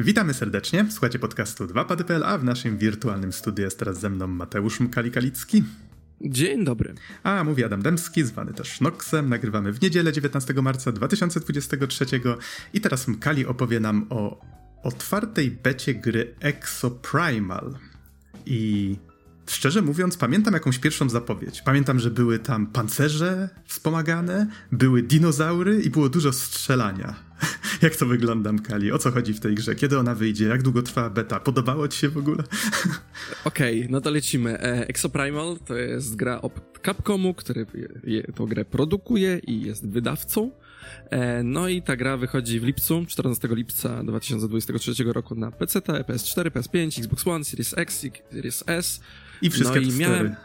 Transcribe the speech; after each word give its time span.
Witamy 0.00 0.34
serdecznie. 0.34 0.86
Słuchacie 0.90 1.18
podcastu 1.18 1.66
2pady.pl, 1.66 2.24
a 2.24 2.38
w 2.38 2.44
naszym 2.44 2.78
wirtualnym 2.78 3.32
studiu 3.32 3.64
jest 3.64 3.78
teraz 3.78 4.00
ze 4.00 4.10
mną 4.10 4.26
Mateusz 4.26 4.80
Mkali-Kalicki. 4.80 5.62
Dzień 6.20 6.64
dobry. 6.64 6.94
A 7.22 7.44
mówi 7.44 7.64
Adam 7.64 7.82
Demski, 7.82 8.24
zwany 8.24 8.54
też 8.54 8.80
Noxem. 8.80 9.28
Nagrywamy 9.28 9.72
w 9.72 9.82
niedzielę 9.82 10.12
19 10.12 10.54
marca 10.54 10.92
2023 10.92 12.06
i 12.74 12.80
teraz 12.80 13.08
Mkali 13.08 13.46
opowie 13.46 13.80
nam 13.80 14.06
o 14.10 14.40
otwartej 14.82 15.50
becie 15.50 15.94
gry 15.94 16.34
Exoprimal. 16.40 17.74
I 18.46 18.96
szczerze 19.46 19.82
mówiąc, 19.82 20.16
pamiętam 20.16 20.54
jakąś 20.54 20.78
pierwszą 20.78 21.08
zapowiedź. 21.08 21.62
Pamiętam, 21.62 21.98
że 21.98 22.10
były 22.10 22.38
tam 22.38 22.66
pancerze 22.66 23.48
wspomagane, 23.64 24.46
były 24.72 25.02
dinozaury 25.02 25.82
i 25.82 25.90
było 25.90 26.08
dużo 26.08 26.32
strzelania. 26.32 27.14
Jak 27.82 27.96
to 27.96 28.06
wygląda, 28.06 28.52
Mkali? 28.52 28.92
O 28.92 28.98
co 28.98 29.10
chodzi 29.10 29.34
w 29.34 29.40
tej 29.40 29.54
grze? 29.54 29.74
Kiedy 29.74 29.98
ona 29.98 30.14
wyjdzie? 30.14 30.46
Jak 30.46 30.62
długo 30.62 30.82
trwa 30.82 31.10
beta? 31.10 31.40
Podobało 31.40 31.88
ci 31.88 31.98
się 31.98 32.08
w 32.08 32.18
ogóle? 32.18 32.44
Okej, 33.44 33.78
okay, 33.78 33.92
no 33.92 34.00
to 34.00 34.10
lecimy. 34.10 34.60
E, 34.60 34.88
Exoprimal 34.88 35.56
to 35.66 35.76
jest 35.76 36.16
gra 36.16 36.40
od 36.40 36.52
Capcomu, 36.84 37.34
który 37.34 37.66
tą 38.34 38.46
grę 38.46 38.64
produkuje 38.64 39.40
i 39.46 39.62
jest 39.62 39.88
wydawcą. 39.88 40.50
E, 41.10 41.42
no 41.42 41.68
i 41.68 41.82
ta 41.82 41.96
gra 41.96 42.16
wychodzi 42.16 42.60
w 42.60 42.64
lipcu, 42.64 43.04
14 43.08 43.48
lipca 43.50 44.04
2023 44.04 45.04
roku 45.04 45.34
na 45.34 45.50
PC, 45.50 45.78
PS4, 45.80 46.50
PS5, 46.50 46.98
Xbox 46.98 47.26
One, 47.26 47.44
Series 47.44 47.78
X, 47.78 48.06
Series 48.32 48.64
S. 48.66 49.00
I 49.42 49.50
wszystkie 49.50 49.80
no 49.80 49.86
i 49.86 49.92
miałem... 49.92 50.36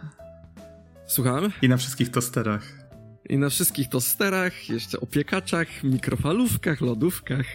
Słucham? 1.07 1.51
I 1.61 1.69
na 1.69 1.77
wszystkich 1.77 2.09
tosterach 2.09 2.82
i 3.29 3.37
na 3.37 3.49
wszystkich 3.49 3.89
tosterach, 3.89 4.69
jeszcze 4.69 4.99
opiekaczach, 4.99 5.83
mikrofalówkach, 5.83 6.81
lodówkach, 6.81 7.45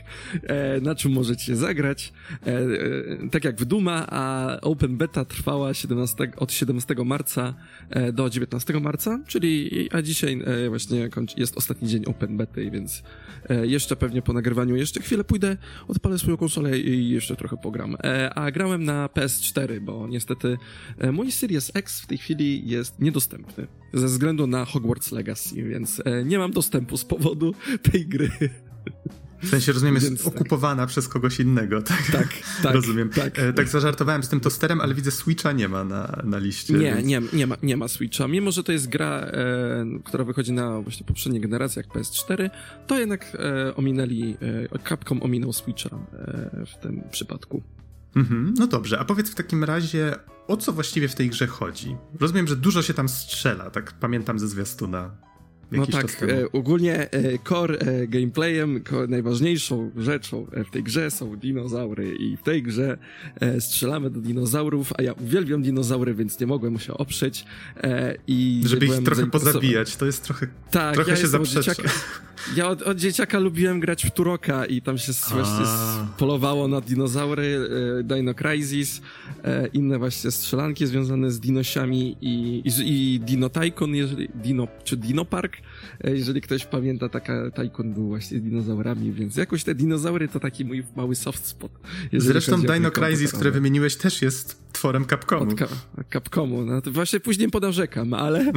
e, 0.42 0.80
na 0.80 0.94
czym 0.94 1.12
możecie 1.12 1.56
zagrać. 1.56 2.12
E, 2.46 2.46
e, 2.46 3.28
tak 3.30 3.44
jak 3.44 3.56
w 3.56 3.64
Duma, 3.64 4.06
a 4.10 4.56
Open 4.60 4.96
Beta 4.96 5.24
trwała 5.24 5.74
17, 5.74 6.32
od 6.36 6.52
17 6.52 6.94
marca 7.04 7.54
e, 7.90 8.12
do 8.12 8.30
19 8.30 8.80
marca, 8.80 9.20
czyli 9.26 9.88
a 9.92 10.02
dzisiaj 10.02 10.42
e, 10.44 10.68
właśnie 10.68 11.08
jest 11.36 11.56
ostatni 11.56 11.88
dzień 11.88 12.04
Open 12.06 12.36
Beta, 12.36 12.60
więc 12.72 13.02
e, 13.48 13.66
jeszcze 13.66 13.96
pewnie 13.96 14.22
po 14.22 14.32
nagrywaniu 14.32 14.76
jeszcze 14.76 15.00
chwilę 15.00 15.24
pójdę, 15.24 15.56
odpalę 15.88 16.18
swoją 16.18 16.36
konsolę 16.36 16.78
i 16.78 17.10
jeszcze 17.10 17.36
trochę 17.36 17.56
pogram. 17.56 17.96
a 18.34 18.50
grałem 18.50 18.84
na 18.84 19.06
PS4, 19.06 19.80
bo 19.80 20.08
niestety 20.08 20.58
mój 21.12 21.32
Series 21.32 21.70
X 21.74 22.00
w 22.00 22.06
tej 22.06 22.18
chwili 22.18 22.68
jest 22.68 23.00
niedostępny 23.00 23.66
ze 23.94 24.06
względu 24.06 24.46
na 24.46 24.64
Hogwarts 24.64 25.12
Legacy, 25.12 25.62
więc 25.62 26.02
e, 26.04 26.24
nie 26.24 26.38
mam 26.38 26.50
dostępu 26.50 26.96
z 26.96 27.04
powodu 27.04 27.54
tej 27.92 28.06
gry. 28.06 28.30
W 29.42 29.48
sensie, 29.48 29.72
rozumiem, 29.72 29.94
jest 29.94 30.08
Więc 30.08 30.24
tak. 30.24 30.34
okupowana 30.34 30.82
tak. 30.82 30.88
przez 30.88 31.08
kogoś 31.08 31.40
innego, 31.40 31.82
tak? 31.82 32.02
Tak, 32.12 32.28
tak. 32.62 32.74
rozumiem. 32.74 33.08
Tak. 33.08 33.38
E, 33.38 33.52
tak 33.52 33.68
zażartowałem 33.68 34.22
z 34.22 34.28
tym 34.28 34.40
tosterem, 34.40 34.80
ale 34.80 34.94
widzę 34.94 35.10
Switcha 35.10 35.52
nie 35.52 35.68
ma 35.68 35.84
na, 35.84 36.22
na 36.24 36.38
liście. 36.38 36.74
Nie, 36.74 36.94
więc... 36.94 37.06
nie, 37.06 37.22
nie, 37.32 37.46
ma, 37.46 37.56
nie 37.62 37.76
ma 37.76 37.88
Switcha. 37.88 38.28
Mimo, 38.28 38.50
że 38.50 38.64
to 38.64 38.72
jest 38.72 38.88
gra, 38.88 39.20
e, 39.20 39.86
która 40.04 40.24
wychodzi 40.24 40.52
na 40.52 40.80
właśnie 40.80 41.06
poprzedniej 41.06 41.42
generacji, 41.42 41.78
jak 41.78 41.94
PS4, 41.94 42.50
to 42.86 42.98
jednak 42.98 43.36
e, 43.38 43.76
ominęli, 43.76 44.36
e, 44.74 44.78
Capcom 44.88 45.22
ominął 45.22 45.52
Switcha 45.52 45.96
e, 46.12 46.66
w 46.66 46.82
tym 46.82 47.02
przypadku. 47.10 47.62
Mhm, 48.16 48.54
no 48.58 48.66
dobrze, 48.66 48.98
a 48.98 49.04
powiedz 49.04 49.30
w 49.30 49.34
takim 49.34 49.64
razie, 49.64 50.16
o 50.48 50.56
co 50.56 50.72
właściwie 50.72 51.08
w 51.08 51.14
tej 51.14 51.30
grze 51.30 51.46
chodzi? 51.46 51.96
Rozumiem, 52.20 52.46
że 52.46 52.56
dużo 52.56 52.82
się 52.82 52.94
tam 52.94 53.08
strzela, 53.08 53.70
tak 53.70 53.92
pamiętam 53.92 54.38
ze 54.38 54.48
zwiastuna. 54.48 55.27
No 55.72 55.86
tak, 55.86 56.22
e, 56.22 56.52
ogólnie 56.52 57.10
e, 57.10 57.38
core 57.48 57.78
e, 57.78 58.06
gameplayem, 58.06 58.84
core, 58.90 59.06
najważniejszą 59.06 59.90
rzeczą 59.96 60.46
e, 60.52 60.64
w 60.64 60.70
tej 60.70 60.82
grze 60.82 61.10
są 61.10 61.36
dinozaury 61.36 62.16
i 62.16 62.36
w 62.36 62.42
tej 62.42 62.62
grze 62.62 62.98
e, 63.40 63.60
strzelamy 63.60 64.10
do 64.10 64.20
dinozaurów, 64.20 64.92
a 64.98 65.02
ja 65.02 65.12
uwielbiam 65.12 65.62
dinozaury, 65.62 66.14
więc 66.14 66.40
nie 66.40 66.46
mogłem 66.46 66.78
się 66.78 66.94
oprzeć 66.94 67.44
e, 67.76 68.14
i... 68.26 68.62
Żeby 68.66 68.86
ich 68.86 69.02
trochę 69.04 69.26
pozabijać, 69.26 69.96
to 69.96 70.06
jest 70.06 70.24
trochę, 70.24 70.46
tak, 70.70 70.94
trochę 70.94 71.10
ja 71.10 71.16
się 71.16 71.28
zaprzecza. 71.28 71.72
Ja 72.56 72.68
od, 72.68 72.82
od, 72.82 72.98
dzieciaka 72.98 73.38
lubiłem 73.38 73.80
grać 73.80 74.06
w 74.06 74.10
Turoka 74.10 74.66
i 74.66 74.82
tam 74.82 74.98
się 74.98 75.12
właśnie 75.30 75.64
polowało 76.18 76.68
na 76.68 76.80
dinozaury, 76.80 77.68
Dino 78.04 78.34
Crisis, 78.34 79.00
inne 79.72 79.98
właśnie 79.98 80.30
strzelanki 80.30 80.86
związane 80.86 81.30
z 81.30 81.40
dinosiami 81.40 82.16
i, 82.20 82.62
i, 82.64 83.14
i 83.14 83.20
Dino 83.20 83.48
Tycoon, 83.48 83.94
jeżeli, 83.94 84.28
Dino, 84.34 84.68
czy 84.84 84.96
Dino 84.96 85.24
Park, 85.24 85.57
jeżeli 86.04 86.40
ktoś 86.40 86.64
pamięta, 86.64 87.08
taka 87.08 87.50
Tycoon 87.50 87.94
był 87.94 88.08
właśnie 88.08 88.40
dinozaurami, 88.40 89.12
więc 89.12 89.36
jakoś 89.36 89.64
te 89.64 89.74
dinozaury 89.74 90.28
to 90.28 90.40
taki 90.40 90.64
mój 90.64 90.84
mały 90.96 91.14
soft 91.14 91.46
spot. 91.46 91.72
Zresztą 92.12 92.62
Dino 92.62 92.90
Crisis, 92.90 93.32
które 93.32 93.50
wymieniłeś, 93.50 93.96
też 93.96 94.22
jest 94.22 94.68
tworem 94.72 95.04
Capcomu. 95.04 95.52
Od 96.00 96.08
Capcomu, 96.12 96.64
no 96.64 96.82
to 96.82 96.90
właśnie 96.90 97.20
później 97.20 97.50
podarzekam, 97.50 98.14
ale... 98.14 98.40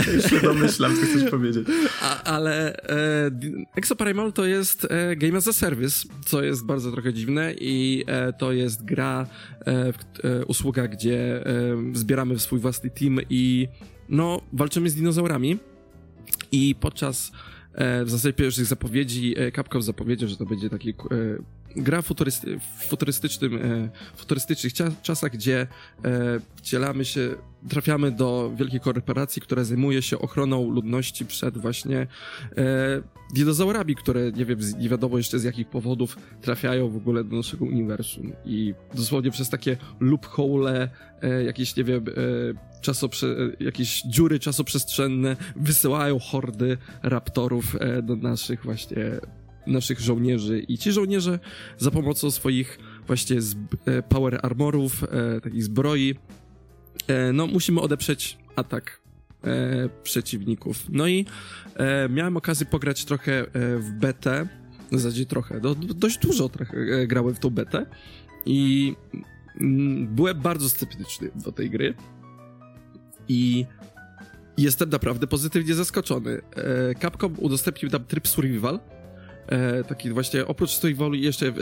okay, 0.00 0.22
się 0.22 0.40
domyślam, 0.40 0.96
co 0.96 1.02
chcesz 1.02 1.30
powiedzieć. 1.30 1.68
A, 2.02 2.22
ale 2.22 2.76
e, 2.76 3.30
Exoprimal 3.76 4.32
to 4.32 4.44
jest 4.44 4.86
e, 4.90 5.16
game 5.16 5.38
as 5.38 5.48
a 5.48 5.52
service, 5.52 6.08
co 6.24 6.42
jest 6.42 6.66
bardzo 6.66 6.92
trochę 6.92 7.12
dziwne 7.12 7.54
i 7.60 8.04
e, 8.06 8.32
to 8.32 8.52
jest 8.52 8.84
gra, 8.84 9.26
e, 9.66 9.92
e, 10.24 10.44
usługa, 10.44 10.88
gdzie 10.88 11.46
e, 11.46 11.76
zbieramy 11.92 12.34
w 12.34 12.42
swój 12.42 12.58
własny 12.58 12.90
team 12.90 13.20
i 13.30 13.68
no, 14.08 14.40
walczymy 14.52 14.90
z 14.90 14.94
dinozaurami 14.94 15.58
i 16.52 16.74
podczas 16.80 17.32
w 18.04 18.10
zasadzie 18.10 18.32
pierwszych 18.32 18.64
zapowiedzi 18.64 19.34
Capcom 19.56 19.82
zapowiedział, 19.82 20.28
że 20.28 20.36
to 20.36 20.46
będzie 20.46 20.70
taki 20.70 20.94
gra 21.76 22.02
futurysty, 22.02 22.58
w 22.58 22.84
futurystycznym, 22.84 23.56
e, 23.56 23.90
futurystycznych 24.16 24.72
czasach, 25.02 25.32
gdzie 25.32 25.60
e, 25.60 26.40
wcielamy 26.56 27.04
się, 27.04 27.34
trafiamy 27.68 28.10
do 28.10 28.52
wielkiej 28.56 28.80
korporacji, 28.80 29.42
która 29.42 29.64
zajmuje 29.64 30.02
się 30.02 30.18
ochroną 30.18 30.70
ludności 30.70 31.26
przed 31.26 31.58
właśnie 31.58 32.06
e, 32.56 33.02
dinozaurami, 33.34 33.94
które 33.94 34.32
nie 34.32 34.44
wiem, 34.44 34.58
nie 34.78 34.88
wiadomo 34.88 35.16
jeszcze 35.16 35.38
z 35.38 35.44
jakich 35.44 35.68
powodów 35.68 36.16
trafiają 36.40 36.88
w 36.88 36.96
ogóle 36.96 37.24
do 37.24 37.36
naszego 37.36 37.64
uniwersum. 37.64 38.32
I 38.44 38.74
dosłownie 38.94 39.30
przez 39.30 39.50
takie 39.50 39.76
loophole, 40.00 40.88
e, 41.22 41.44
jakieś, 41.44 41.76
nie 41.76 41.84
wiem, 41.84 42.04
e, 42.08 42.80
czasoprze, 42.80 43.36
jakieś 43.60 44.02
dziury 44.02 44.38
czasoprzestrzenne 44.38 45.36
wysyłają 45.56 46.18
hordy 46.18 46.78
raptorów 47.02 47.76
e, 47.80 48.02
do 48.02 48.16
naszych 48.16 48.64
właśnie 48.64 49.20
naszych 49.66 50.00
żołnierzy. 50.00 50.58
I 50.58 50.78
ci 50.78 50.92
żołnierze 50.92 51.38
za 51.78 51.90
pomocą 51.90 52.30
swoich 52.30 52.78
właśnie 53.06 53.36
e, 53.86 54.02
power 54.02 54.40
armorów, 54.42 55.04
e, 55.04 55.40
takich 55.40 55.64
zbroi, 55.64 56.14
no 57.32 57.46
musimy 57.46 57.80
odeprzeć 57.80 58.38
atak 58.56 59.00
e, 59.44 59.88
przeciwników. 60.02 60.84
No 60.88 61.06
i 61.06 61.26
e, 61.76 62.08
miałem 62.08 62.36
okazję 62.36 62.66
pograć 62.66 63.04
trochę 63.04 63.40
e, 63.40 63.44
w 63.78 63.90
betę, 63.90 64.46
w 64.92 64.98
zasadzie 64.98 65.26
trochę, 65.26 65.60
do, 65.60 65.74
dość 65.74 66.18
dużo 66.18 66.48
trochę 66.48 67.06
grałem 67.06 67.34
w 67.34 67.38
tą 67.38 67.50
betę 67.50 67.86
i 68.46 68.94
mm, 69.60 70.14
byłem 70.14 70.40
bardzo 70.40 70.68
sceptyczny 70.68 71.30
do 71.34 71.52
tej 71.52 71.70
gry 71.70 71.94
i 73.28 73.66
jestem 74.58 74.90
naprawdę 74.90 75.26
pozytywnie 75.26 75.74
zaskoczony. 75.74 76.40
Capcom 77.00 77.34
udostępnił 77.38 77.90
tam 77.90 78.04
tryb 78.04 78.28
survival, 78.28 78.80
e, 79.46 79.84
taki 79.84 80.10
właśnie, 80.10 80.46
oprócz 80.46 80.70
survivalu 80.70 81.14
jeszcze 81.14 81.46
e, 81.46 81.52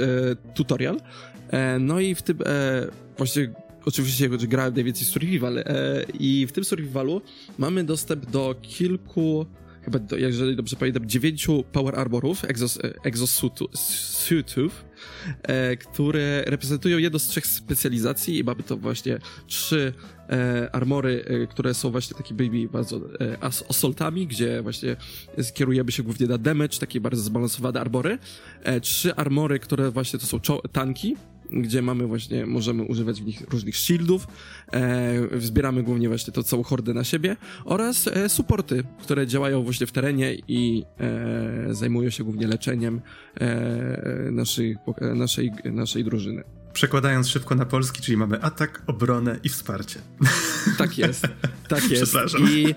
tutorial. 0.54 1.00
E, 1.50 1.78
no 1.78 2.00
i 2.00 2.14
w 2.14 2.22
tym 2.22 2.38
e, 2.46 2.86
właśnie 3.18 3.52
oczywiście 3.84 4.28
grałem 4.28 4.74
najwięcej 4.74 5.06
survival 5.06 5.58
e, 5.58 5.64
i 6.18 6.46
w 6.46 6.52
tym 6.52 6.64
survivalu 6.64 7.22
mamy 7.58 7.84
dostęp 7.84 8.26
do 8.26 8.54
kilku 8.62 9.46
chyba, 9.82 9.98
do, 9.98 10.16
jeżeli 10.16 10.56
dobrze 10.56 10.76
pamiętam, 10.76 11.08
dziewięciu 11.08 11.64
Power 11.72 11.98
Armorów, 11.98 12.44
exos, 12.44 12.78
exosuitów, 13.04 14.84
e, 15.42 15.76
które 15.76 16.42
reprezentują 16.46 16.98
jedną 16.98 17.18
z 17.18 17.26
trzech 17.26 17.46
specjalizacji 17.46 18.38
i 18.38 18.44
mamy 18.44 18.62
to 18.62 18.76
właśnie 18.76 19.18
trzy 19.46 19.92
e, 20.28 20.70
armory, 20.72 21.24
e, 21.26 21.46
które 21.46 21.74
są 21.74 21.90
właśnie 21.90 22.16
takimi 22.16 22.68
bardzo 22.68 22.96
e, 22.96 23.44
assaultami, 23.68 24.26
gdzie 24.26 24.62
właśnie 24.62 24.96
skierujemy 25.42 25.92
się 25.92 26.02
głównie 26.02 26.26
na 26.26 26.38
damage, 26.38 26.78
takie 26.78 27.00
bardzo 27.00 27.22
zbalansowane 27.22 27.80
armory. 27.80 28.18
E, 28.62 28.80
trzy 28.80 29.14
armory, 29.14 29.58
które 29.58 29.90
właśnie 29.90 30.18
to 30.18 30.26
są 30.26 30.40
tanki, 30.72 31.16
gdzie 31.52 31.82
mamy 31.82 32.06
właśnie, 32.06 32.46
możemy 32.46 32.82
używać 32.82 33.22
w 33.22 33.26
nich 33.26 33.42
różnych 33.50 33.76
shieldów, 33.76 34.26
e, 34.72 35.40
zbieramy 35.40 35.82
głównie 35.82 36.08
właśnie 36.08 36.32
to 36.32 36.42
całą 36.42 36.62
hordę 36.62 36.94
na 36.94 37.04
siebie 37.04 37.36
oraz 37.64 38.08
e, 38.08 38.28
supporty, 38.28 38.84
które 39.02 39.26
działają 39.26 39.62
właśnie 39.62 39.86
w 39.86 39.92
terenie 39.92 40.36
i 40.48 40.84
e, 41.00 41.74
zajmują 41.74 42.10
się 42.10 42.24
głównie 42.24 42.46
leczeniem 42.46 43.00
e, 43.40 44.30
naszej, 44.32 44.76
naszej, 45.14 45.52
naszej 45.64 46.04
drużyny. 46.04 46.59
Przekładając 46.72 47.28
szybko 47.28 47.54
na 47.54 47.66
polski, 47.66 48.02
czyli 48.02 48.16
mamy 48.16 48.42
atak, 48.42 48.82
obronę 48.86 49.38
i 49.44 49.48
wsparcie. 49.48 50.00
Tak 50.78 50.98
jest, 50.98 51.26
tak 51.68 51.90
jest. 51.90 52.16
I 52.50 52.74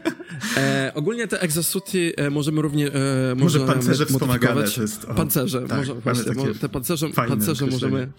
e, 0.57 0.91
ogólnie 0.95 1.27
te 1.27 1.41
exosuty 1.41 2.13
e, 2.17 2.29
możemy 2.29 2.61
również 2.61 2.91
e, 2.93 3.35
Może 3.35 3.59
pancerze 3.59 4.05
wspomagane 4.05 4.63
to 4.63 4.81
jest, 4.81 5.05
o, 5.05 5.13
Pancerze, 5.13 5.61
tak, 5.67 5.77
może, 5.77 5.93
właśnie, 5.93 6.55
te 6.61 6.69
pancerze, 6.69 7.09
pancerze 7.09 7.65
możemy, 7.65 8.11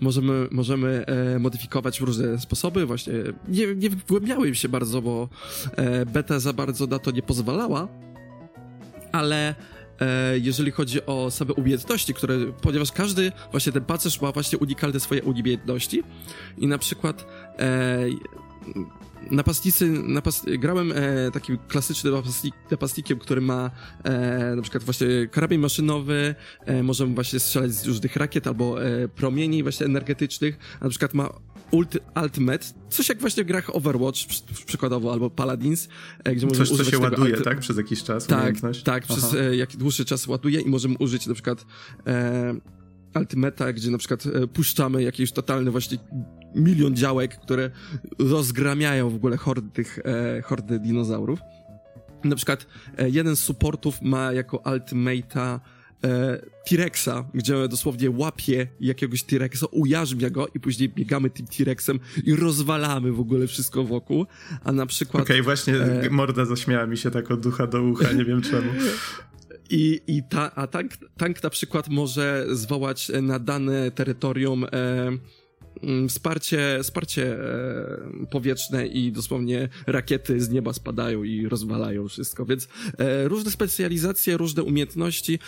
możemy, 0.00 0.48
możemy 0.50 1.06
e, 1.06 1.38
modyfikować 1.38 2.00
w 2.00 2.02
różne 2.02 2.40
sposoby. 2.40 2.86
Właśnie 2.86 3.14
nie, 3.48 3.74
nie 3.74 3.90
wgłębiałem 3.90 4.54
się 4.54 4.68
bardzo, 4.68 5.02
bo 5.02 5.28
e, 5.76 6.06
beta 6.06 6.40
za 6.40 6.52
bardzo 6.52 6.86
na 6.86 6.98
to 6.98 7.10
nie 7.10 7.22
pozwalała, 7.22 7.88
ale 9.12 9.54
jeżeli 10.40 10.70
chodzi 10.70 11.06
o 11.06 11.30
same 11.30 11.52
umiejętności, 11.52 12.14
które, 12.14 12.38
ponieważ 12.62 12.92
każdy 12.92 13.32
właśnie 13.50 13.72
ten 13.72 13.84
pancerz 13.84 14.20
ma 14.20 14.32
właśnie 14.32 14.58
unikalne 14.58 15.00
swoje 15.00 15.22
umiejętności. 15.22 16.02
I 16.58 16.66
na 16.66 16.78
przykład 16.78 17.26
e, 17.58 17.98
napastnicy, 19.30 19.88
napas 19.88 20.42
grałem 20.58 20.92
e, 20.92 21.30
takim 21.30 21.58
klasycznym 21.68 22.14
napastnik, 22.14 22.54
napastnikiem, 22.70 23.18
który 23.18 23.40
ma 23.40 23.70
e, 24.04 24.56
na 24.56 24.62
przykład 24.62 24.84
właśnie 24.84 25.06
karabin 25.30 25.60
maszynowy, 25.60 26.34
e, 26.66 26.82
możemy 26.82 27.14
właśnie 27.14 27.40
strzelać 27.40 27.72
z 27.72 27.86
różnych 27.86 28.16
rakiet 28.16 28.46
albo 28.46 28.84
e, 28.84 29.08
promieni 29.08 29.62
właśnie 29.62 29.86
energetycznych, 29.86 30.58
na 30.80 30.88
przykład 30.88 31.14
ma 31.14 31.30
ult, 31.70 31.98
ultimate, 32.22 32.66
coś 32.88 33.08
jak 33.08 33.20
właśnie 33.20 33.44
w 33.44 33.46
grach 33.46 33.76
Overwatch 33.76 34.18
przykładowo, 34.66 35.12
albo 35.12 35.30
Paladins, 35.30 35.88
e, 36.24 36.34
gdzie 36.34 36.46
możemy 36.46 36.66
coś, 36.66 36.74
używać 36.74 36.86
co 36.86 36.90
się 36.90 36.98
ładuje, 36.98 37.36
tak? 37.36 37.58
Przez 37.58 37.76
jakiś 37.76 38.02
czas? 38.02 38.26
Tak, 38.26 38.54
tak, 38.84 39.06
przez 39.06 39.34
e, 39.34 39.56
jak 39.56 39.76
dłuższy 39.76 40.04
czas 40.04 40.26
ładuje 40.26 40.60
i 40.60 40.68
możemy 40.68 40.94
użyć 40.98 41.26
na 41.26 41.34
przykład 41.34 41.66
e, 42.06 42.54
Ultimata, 43.14 43.72
gdzie 43.72 43.90
na 43.90 43.98
przykład 43.98 44.26
e, 44.26 44.46
puszczamy 44.46 45.02
jakiś 45.02 45.32
totalny 45.32 45.70
właśnie 45.70 45.98
milion 46.54 46.96
działek, 46.96 47.38
które 47.40 47.70
rozgramiają 48.18 49.10
w 49.10 49.14
ogóle 49.14 49.36
hordy 49.36 49.70
tych, 49.70 49.98
e, 50.04 50.42
hordy 50.42 50.78
dinozaurów. 50.78 51.40
Na 52.24 52.36
przykład 52.36 52.66
e, 52.98 53.10
jeden 53.10 53.36
z 53.36 53.40
supportów 53.40 54.02
ma 54.02 54.32
jako 54.32 54.62
ultimata 54.72 55.60
e, 56.04 56.42
T-Rexa, 56.68 57.24
gdzie 57.34 57.68
dosłownie 57.68 58.10
łapie 58.10 58.66
jakiegoś 58.80 59.22
T-Rexa, 59.22 59.64
ujarzmia 59.70 60.30
go 60.30 60.48
i 60.54 60.60
później 60.60 60.88
biegamy 60.88 61.30
tym 61.30 61.46
T-Rexem 61.46 62.00
i 62.24 62.34
rozwalamy 62.34 63.12
w 63.12 63.20
ogóle 63.20 63.46
wszystko 63.46 63.84
wokół, 63.84 64.26
a 64.64 64.72
na 64.72 64.86
przykład... 64.86 65.22
Okej, 65.22 65.36
okay, 65.36 65.44
właśnie 65.44 65.74
e... 65.74 66.10
morda 66.10 66.44
zaśmiała 66.44 66.86
mi 66.86 66.96
się 66.96 67.10
tak 67.10 67.30
od 67.30 67.40
ducha 67.40 67.66
do 67.66 67.82
ucha, 67.82 68.12
nie 68.12 68.24
wiem 68.24 68.42
czemu. 68.42 68.72
I, 69.70 70.00
i 70.06 70.22
ta, 70.22 70.54
a 70.54 70.66
tank, 70.66 70.92
tank 71.16 71.42
na 71.42 71.50
przykład 71.50 71.88
może 71.88 72.46
zwołać 72.50 73.12
na 73.22 73.38
dane 73.38 73.90
terytorium 73.90 74.64
e, 74.64 74.68
wsparcie, 76.08 76.78
wsparcie 76.82 77.32
e, 77.32 78.26
powietrzne 78.30 78.86
i 78.86 79.12
dosłownie 79.12 79.68
rakiety 79.86 80.40
z 80.40 80.50
nieba 80.50 80.72
spadają 80.72 81.24
i 81.24 81.48
rozwalają 81.48 82.08
wszystko, 82.08 82.44
więc 82.44 82.68
e, 82.98 83.28
różne 83.28 83.50
specjalizacje, 83.50 84.36
różne 84.36 84.62
umiejętności. 84.62 85.38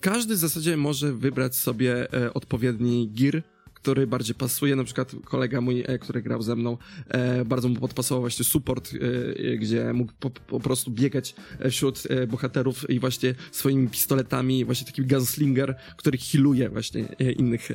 Każdy 0.00 0.34
w 0.34 0.38
zasadzie 0.38 0.76
może 0.76 1.12
wybrać 1.12 1.56
sobie 1.56 2.12
e, 2.12 2.34
odpowiedni 2.34 3.10
gear, 3.14 3.42
który 3.82 4.06
bardziej 4.06 4.34
pasuje. 4.34 4.76
Na 4.76 4.84
przykład 4.84 5.12
kolega 5.24 5.60
mój, 5.60 5.84
e, 5.86 5.98
który 5.98 6.22
grał 6.22 6.42
ze 6.42 6.56
mną, 6.56 6.78
e, 7.08 7.44
bardzo 7.44 7.68
mu 7.68 7.76
podpasował 7.76 8.22
właśnie 8.22 8.44
support, 8.44 8.90
e, 8.94 9.56
gdzie 9.56 9.92
mógł 9.92 10.12
po, 10.20 10.30
po, 10.30 10.60
prostu 10.60 10.90
biegać 10.90 11.34
wśród 11.70 12.02
bohaterów 12.28 12.90
i 12.90 13.00
właśnie 13.00 13.34
swoimi 13.52 13.88
pistoletami, 13.88 14.64
właśnie 14.64 14.86
taki 14.86 15.06
gunslinger, 15.06 15.76
który 15.96 16.18
healuje 16.18 16.68
właśnie 16.68 17.02
innych 17.36 17.68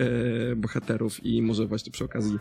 bohaterów 0.56 1.26
i 1.26 1.42
może 1.42 1.66
właśnie 1.66 1.92
przy 1.92 2.04
okazji 2.04 2.38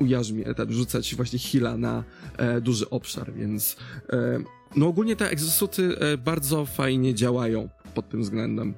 ujarzmi, 0.00 0.44
rzucać 0.68 1.14
właśnie 1.14 1.38
heala 1.38 1.76
na 1.76 2.04
duży 2.60 2.90
obszar, 2.90 3.32
więc 3.34 3.76
no 4.76 4.86
ogólnie 4.86 5.16
te 5.16 5.30
egzosuty 5.30 5.96
bardzo 6.24 6.66
fajnie 6.66 7.14
działają 7.14 7.68
pod 7.94 8.08
tym 8.08 8.22
względem. 8.22 8.74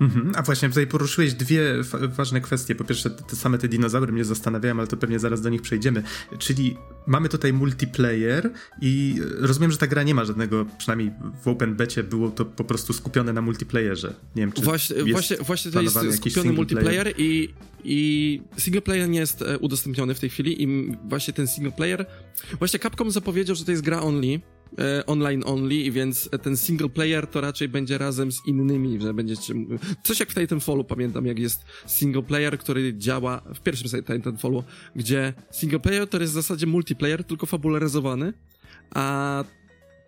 Mhm. 0.00 0.32
A 0.36 0.42
właśnie 0.42 0.68
tutaj 0.68 0.86
poruszyłeś 0.86 1.34
dwie 1.34 1.74
ważne 2.08 2.40
kwestie. 2.40 2.74
Po 2.74 2.84
pierwsze, 2.84 3.10
te 3.10 3.36
same 3.36 3.58
te 3.58 3.68
dinozaury 3.68 4.12
mnie 4.12 4.24
zastanawiają, 4.24 4.78
ale 4.78 4.86
to 4.86 4.96
pewnie 4.96 5.18
zaraz 5.18 5.40
do 5.40 5.48
nich 5.48 5.62
przejdziemy. 5.62 6.02
Czyli 6.38 6.76
mamy 7.06 7.28
tutaj 7.28 7.52
multiplayer 7.52 8.50
i 8.80 9.16
rozumiem, 9.38 9.70
że 9.70 9.78
ta 9.78 9.86
gra 9.86 10.02
nie 10.02 10.14
ma 10.14 10.24
żadnego, 10.24 10.66
przynajmniej 10.78 11.10
w 11.42 11.48
Open 11.48 11.74
Becie 11.74 12.02
było 12.02 12.30
to 12.30 12.44
po 12.44 12.64
prostu 12.64 12.92
skupione 12.92 13.32
na 13.32 13.42
multiplayerze. 13.42 14.14
Nie 14.36 14.42
wiem, 14.42 14.52
czy 14.52 14.62
właśnie, 14.62 15.04
właśnie, 15.04 15.36
właśnie 15.36 15.70
to 15.70 15.82
jest 15.82 16.16
skupiony 16.16 16.52
multiplayer 16.52 17.14
i, 17.18 17.48
i 17.84 18.42
single 18.56 18.82
player 18.82 19.08
nie 19.08 19.18
jest 19.18 19.42
e, 19.42 19.58
udostępniony 19.58 20.14
w 20.14 20.20
tej 20.20 20.30
chwili 20.30 20.62
i 20.62 20.96
właśnie 21.08 21.34
ten 21.34 21.46
single 21.46 21.72
player, 21.72 22.06
właśnie 22.58 22.78
Capcom 22.78 23.10
zapowiedział, 23.10 23.56
że 23.56 23.64
to 23.64 23.70
jest 23.70 23.82
gra 23.82 24.02
only, 24.02 24.26
e, 24.26 24.40
online 25.06 25.42
only, 25.46 25.90
więc 25.90 26.30
ten 26.42 26.56
single 26.56 26.88
player 26.88 27.26
to 27.26 27.40
raczej 27.40 27.68
będzie 27.68 27.98
razem 27.98 28.32
z 28.32 28.46
innymi, 28.46 29.00
że 29.00 29.14
będziecie... 29.14 29.54
Coś 30.02 30.20
jak 30.20 30.30
w 30.30 30.34
Titanfallu, 30.34 30.84
pamiętam, 30.84 31.26
jak 31.26 31.38
jest 31.38 31.64
single 31.86 32.22
player, 32.22 32.58
który 32.58 32.94
działa 32.98 33.42
w 33.54 33.60
pierwszym 33.60 34.02
Titanfallu, 34.02 34.64
gdzie 34.96 35.32
single 35.50 35.80
player 35.80 36.08
to 36.08 36.20
jest 36.20 36.32
w 36.32 36.34
zasadzie 36.34 36.66
multiplayer, 36.66 37.24
tylko 37.24 37.46
fabularyzowany, 37.46 38.32
a 38.94 39.44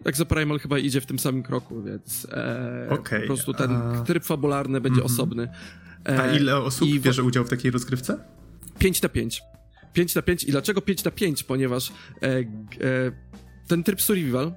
Exoprimal 0.04 0.58
chyba 0.58 0.78
idzie 0.78 1.00
w 1.00 1.06
tym 1.06 1.18
samym 1.18 1.42
kroku, 1.42 1.82
więc 1.82 2.26
e, 2.32 2.86
okay, 2.90 3.20
po 3.20 3.26
prostu 3.26 3.54
ten 3.54 3.70
a... 3.72 4.02
tryb 4.06 4.24
fabularny 4.24 4.80
będzie 4.80 5.00
mm 5.00 5.08
-hmm. 5.08 5.14
osobny. 5.14 5.48
E, 6.08 6.22
a 6.22 6.36
ile 6.36 6.56
osób 6.56 6.88
i 6.88 7.00
bierze 7.00 7.22
udział 7.22 7.44
w 7.44 7.48
takiej 7.48 7.70
rozgrywce? 7.70 8.18
5 8.78 9.02
na 9.02 9.08
5. 9.08 9.42
5 9.92 10.14
na 10.14 10.22
5 10.22 10.44
i 10.44 10.50
dlaczego 10.50 10.80
5 10.80 11.04
na 11.04 11.10
5? 11.10 11.42
Ponieważ 11.42 11.92
e, 12.22 12.26
e, 12.28 12.44
ten 13.68 13.84
tryb 13.84 14.02
survival, 14.02 14.46
e, 14.46 14.52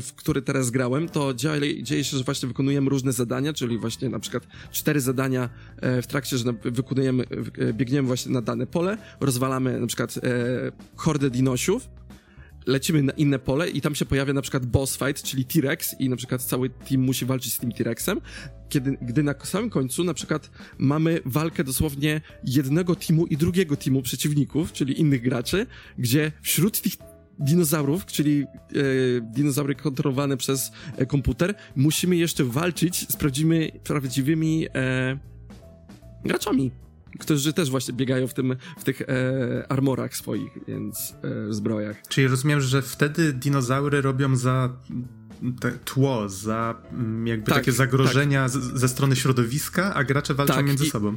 w 0.00 0.12
który 0.16 0.42
teraz 0.42 0.70
grałem, 0.70 1.08
to 1.08 1.34
dzieje, 1.34 1.82
dzieje 1.82 2.04
się, 2.04 2.16
że 2.18 2.24
właśnie 2.24 2.48
wykonujemy 2.48 2.90
różne 2.90 3.12
zadania, 3.12 3.52
czyli 3.52 3.78
właśnie 3.78 4.08
na 4.08 4.18
przykład 4.18 4.46
cztery 4.70 5.00
zadania 5.00 5.48
e, 5.76 6.02
w 6.02 6.06
trakcie, 6.06 6.38
że 6.38 6.54
wykonujemy, 6.64 7.24
e, 7.58 7.72
biegniemy 7.72 8.06
właśnie 8.06 8.32
na 8.32 8.42
dane 8.42 8.66
pole, 8.66 8.98
rozwalamy 9.20 9.80
na 9.80 9.86
przykład 9.86 10.20
hordę 10.96 11.30
dinosiów, 11.30 11.88
lecimy 12.66 13.02
na 13.02 13.12
inne 13.12 13.38
pole 13.38 13.70
i 13.70 13.80
tam 13.80 13.94
się 13.94 14.04
pojawia 14.04 14.32
na 14.32 14.42
przykład 14.42 14.66
boss 14.66 14.96
fight, 14.96 15.22
czyli 15.22 15.44
T-Rex 15.44 15.96
i 15.98 16.08
na 16.08 16.16
przykład 16.16 16.42
cały 16.42 16.70
team 16.70 17.00
musi 17.00 17.24
walczyć 17.24 17.52
z 17.52 17.58
tym 17.58 17.72
T-Rexem, 17.72 18.20
kiedy, 18.68 18.98
gdy 19.02 19.22
na 19.22 19.34
samym 19.44 19.70
końcu 19.70 20.04
na 20.04 20.14
przykład 20.14 20.50
mamy 20.78 21.20
walkę 21.24 21.64
dosłownie 21.64 22.20
jednego 22.44 22.96
teamu 22.96 23.26
i 23.26 23.36
drugiego 23.36 23.76
teamu 23.76 24.02
przeciwników, 24.02 24.72
czyli 24.72 25.00
innych 25.00 25.22
graczy, 25.22 25.66
gdzie 25.98 26.32
wśród 26.42 26.80
tych 26.80 26.92
dinozaurów, 27.38 28.06
czyli 28.06 28.42
e, 28.42 28.46
dinozaury 29.20 29.74
kontrolowane 29.74 30.36
przez 30.36 30.72
e, 30.96 31.06
komputer, 31.06 31.54
musimy 31.76 32.16
jeszcze 32.16 32.44
walczyć 32.44 33.08
z 33.08 33.16
prawdziwymi, 33.16 33.72
prawdziwymi 33.84 34.66
e, 34.74 35.18
graczami 36.24 36.70
którzy 37.18 37.52
też 37.52 37.70
właśnie 37.70 37.94
biegają 37.94 38.26
w, 38.26 38.34
tym, 38.34 38.56
w 38.78 38.84
tych 38.84 39.00
e, 39.00 39.06
armorach 39.68 40.16
swoich, 40.16 40.58
więc 40.68 41.14
e, 41.48 41.52
zbrojach. 41.52 42.02
Czyli 42.08 42.26
rozumiem, 42.26 42.60
że 42.60 42.82
wtedy 42.82 43.32
dinozaury 43.32 44.00
robią 44.00 44.36
za 44.36 44.76
tło, 45.84 46.28
za 46.28 46.82
mm, 46.92 47.26
jakby 47.26 47.46
tak, 47.46 47.54
takie 47.54 47.72
zagrożenia 47.72 48.48
tak. 48.48 48.62
ze 48.78 48.88
strony 48.88 49.16
środowiska, 49.16 49.94
a 49.94 50.04
gracze 50.04 50.34
walczą 50.34 50.54
tak, 50.54 50.66
między 50.66 50.86
i, 50.86 50.90
sobą. 50.90 51.16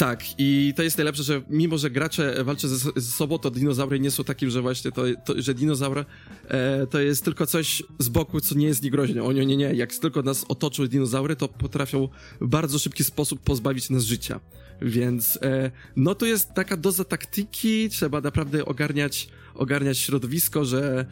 Tak, 0.00 0.24
i 0.38 0.72
to 0.76 0.82
jest 0.82 0.98
najlepsze, 0.98 1.22
że 1.22 1.42
mimo, 1.50 1.78
że 1.78 1.90
gracze 1.90 2.44
walczą 2.44 2.68
ze, 2.68 2.90
ze 2.96 3.12
sobą, 3.12 3.38
to 3.38 3.50
dinozaury 3.50 4.00
nie 4.00 4.10
są 4.10 4.24
takim, 4.24 4.50
że 4.50 4.62
właśnie 4.62 4.92
to, 4.92 5.02
to 5.24 5.42
że 5.42 5.54
dinozaur 5.54 6.04
e, 6.48 6.86
to 6.86 7.00
jest 7.00 7.24
tylko 7.24 7.46
coś 7.46 7.82
z 7.98 8.08
boku, 8.08 8.40
co 8.40 8.54
nie 8.54 8.66
jest 8.66 8.82
niegroźne. 8.82 9.22
O 9.22 9.32
nie, 9.32 9.46
nie, 9.46 9.56
nie. 9.56 9.74
Jak 9.74 9.94
tylko 9.94 10.22
nas 10.22 10.44
otoczą 10.48 10.86
dinozaury, 10.86 11.36
to 11.36 11.48
potrafią 11.48 12.08
w 12.40 12.48
bardzo 12.48 12.78
szybki 12.78 13.04
sposób 13.04 13.40
pozbawić 13.40 13.90
nas 13.90 14.04
życia. 14.04 14.40
Więc 14.82 15.38
e, 15.42 15.70
no 15.96 16.14
to 16.14 16.26
jest 16.26 16.54
taka 16.54 16.76
doza 16.76 17.04
taktyki, 17.04 17.88
trzeba 17.88 18.20
naprawdę 18.20 18.64
ogarniać 18.64 19.28
ogarniać 19.54 19.98
środowisko, 19.98 20.64
że 20.64 21.06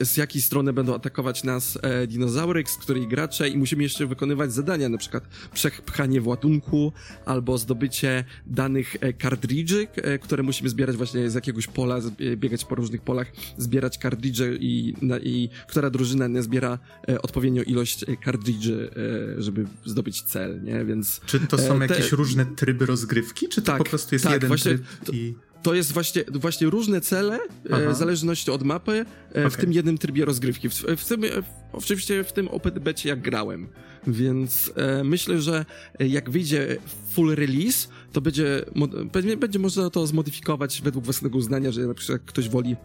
e, 0.00 0.04
z 0.04 0.16
jakiej 0.16 0.42
strony 0.42 0.72
będą 0.72 0.94
atakować 0.94 1.44
nas 1.44 1.78
e, 1.82 2.06
dinozaury, 2.06 2.64
z 2.66 2.76
której 2.76 3.08
gracze 3.08 3.48
i 3.48 3.58
musimy 3.58 3.82
jeszcze 3.82 4.06
wykonywać 4.06 4.52
zadania, 4.52 4.88
na 4.88 4.98
przykład 4.98 5.24
przepchanie 5.54 6.20
w 6.20 6.26
ładunku 6.26 6.92
albo 7.26 7.58
zdobycie 7.58 8.24
danych 8.46 8.96
e, 9.00 9.12
kartridży, 9.12 9.86
e, 9.94 10.18
które 10.18 10.42
musimy 10.42 10.68
zbierać 10.68 10.96
właśnie 10.96 11.30
z 11.30 11.34
jakiegoś 11.34 11.66
pola, 11.66 11.98
e, 11.98 12.36
biegać 12.36 12.64
po 12.64 12.74
różnych 12.74 13.02
polach, 13.02 13.32
zbierać 13.58 13.98
kartridże 13.98 14.54
i, 14.54 14.94
na, 15.02 15.18
i 15.18 15.48
która 15.68 15.90
drużyna 15.90 16.28
nie 16.28 16.42
zbiera 16.42 16.78
e, 17.08 17.22
odpowiednią 17.22 17.62
ilość 17.62 18.02
e, 18.02 18.16
kartridży, 18.16 18.90
e, 19.38 19.42
żeby 19.42 19.66
zdobyć 19.84 20.22
cel, 20.22 20.62
nie? 20.62 20.84
Więc... 20.84 21.20
Czy 21.26 21.40
to 21.40 21.58
są 21.58 21.78
te... 21.78 21.86
jakieś 21.86 22.12
różne 22.12 22.46
tryby 22.46 22.86
rozgrywki, 22.86 23.48
czy 23.48 23.62
to 23.62 23.66
tak, 23.66 23.78
po 23.78 23.84
prostu 23.84 24.14
jest 24.14 24.24
tak, 24.24 24.34
jeden 24.34 24.48
właśnie, 24.48 24.78
tryb 24.78 25.14
i 25.14 25.34
to 25.34 25.51
jest 25.74 25.92
właśnie, 25.92 26.24
właśnie 26.32 26.66
różne 26.66 27.00
cele, 27.00 27.38
e, 27.70 27.92
w 27.92 27.96
zależności 27.96 28.50
od 28.50 28.62
mapy, 28.62 28.92
e, 28.92 29.30
okay. 29.30 29.50
w 29.50 29.56
tym 29.56 29.72
jednym 29.72 29.98
trybie 29.98 30.24
rozgrywki. 30.24 30.68
W, 30.68 30.74
w 30.74 31.04
tym, 31.04 31.20
w, 31.22 31.76
oczywiście 31.76 32.24
w 32.24 32.32
tym 32.32 32.48
OpenBecie 32.48 33.08
jak 33.08 33.20
grałem. 33.20 33.68
Więc 34.06 34.72
e, 34.76 35.04
myślę, 35.04 35.40
że 35.40 35.64
jak 36.00 36.30
wyjdzie 36.30 36.76
full 37.12 37.34
release, 37.34 37.88
to 38.12 38.20
będzie, 38.20 38.64
pewnie 39.12 39.36
będzie 39.36 39.58
można 39.58 39.90
to 39.90 40.06
zmodyfikować 40.06 40.82
według 40.84 41.04
własnego 41.04 41.38
uznania, 41.38 41.72
że 41.72 41.80
na 41.80 41.94
przykład 41.94 42.22
ktoś 42.26 42.48
woli 42.48 42.76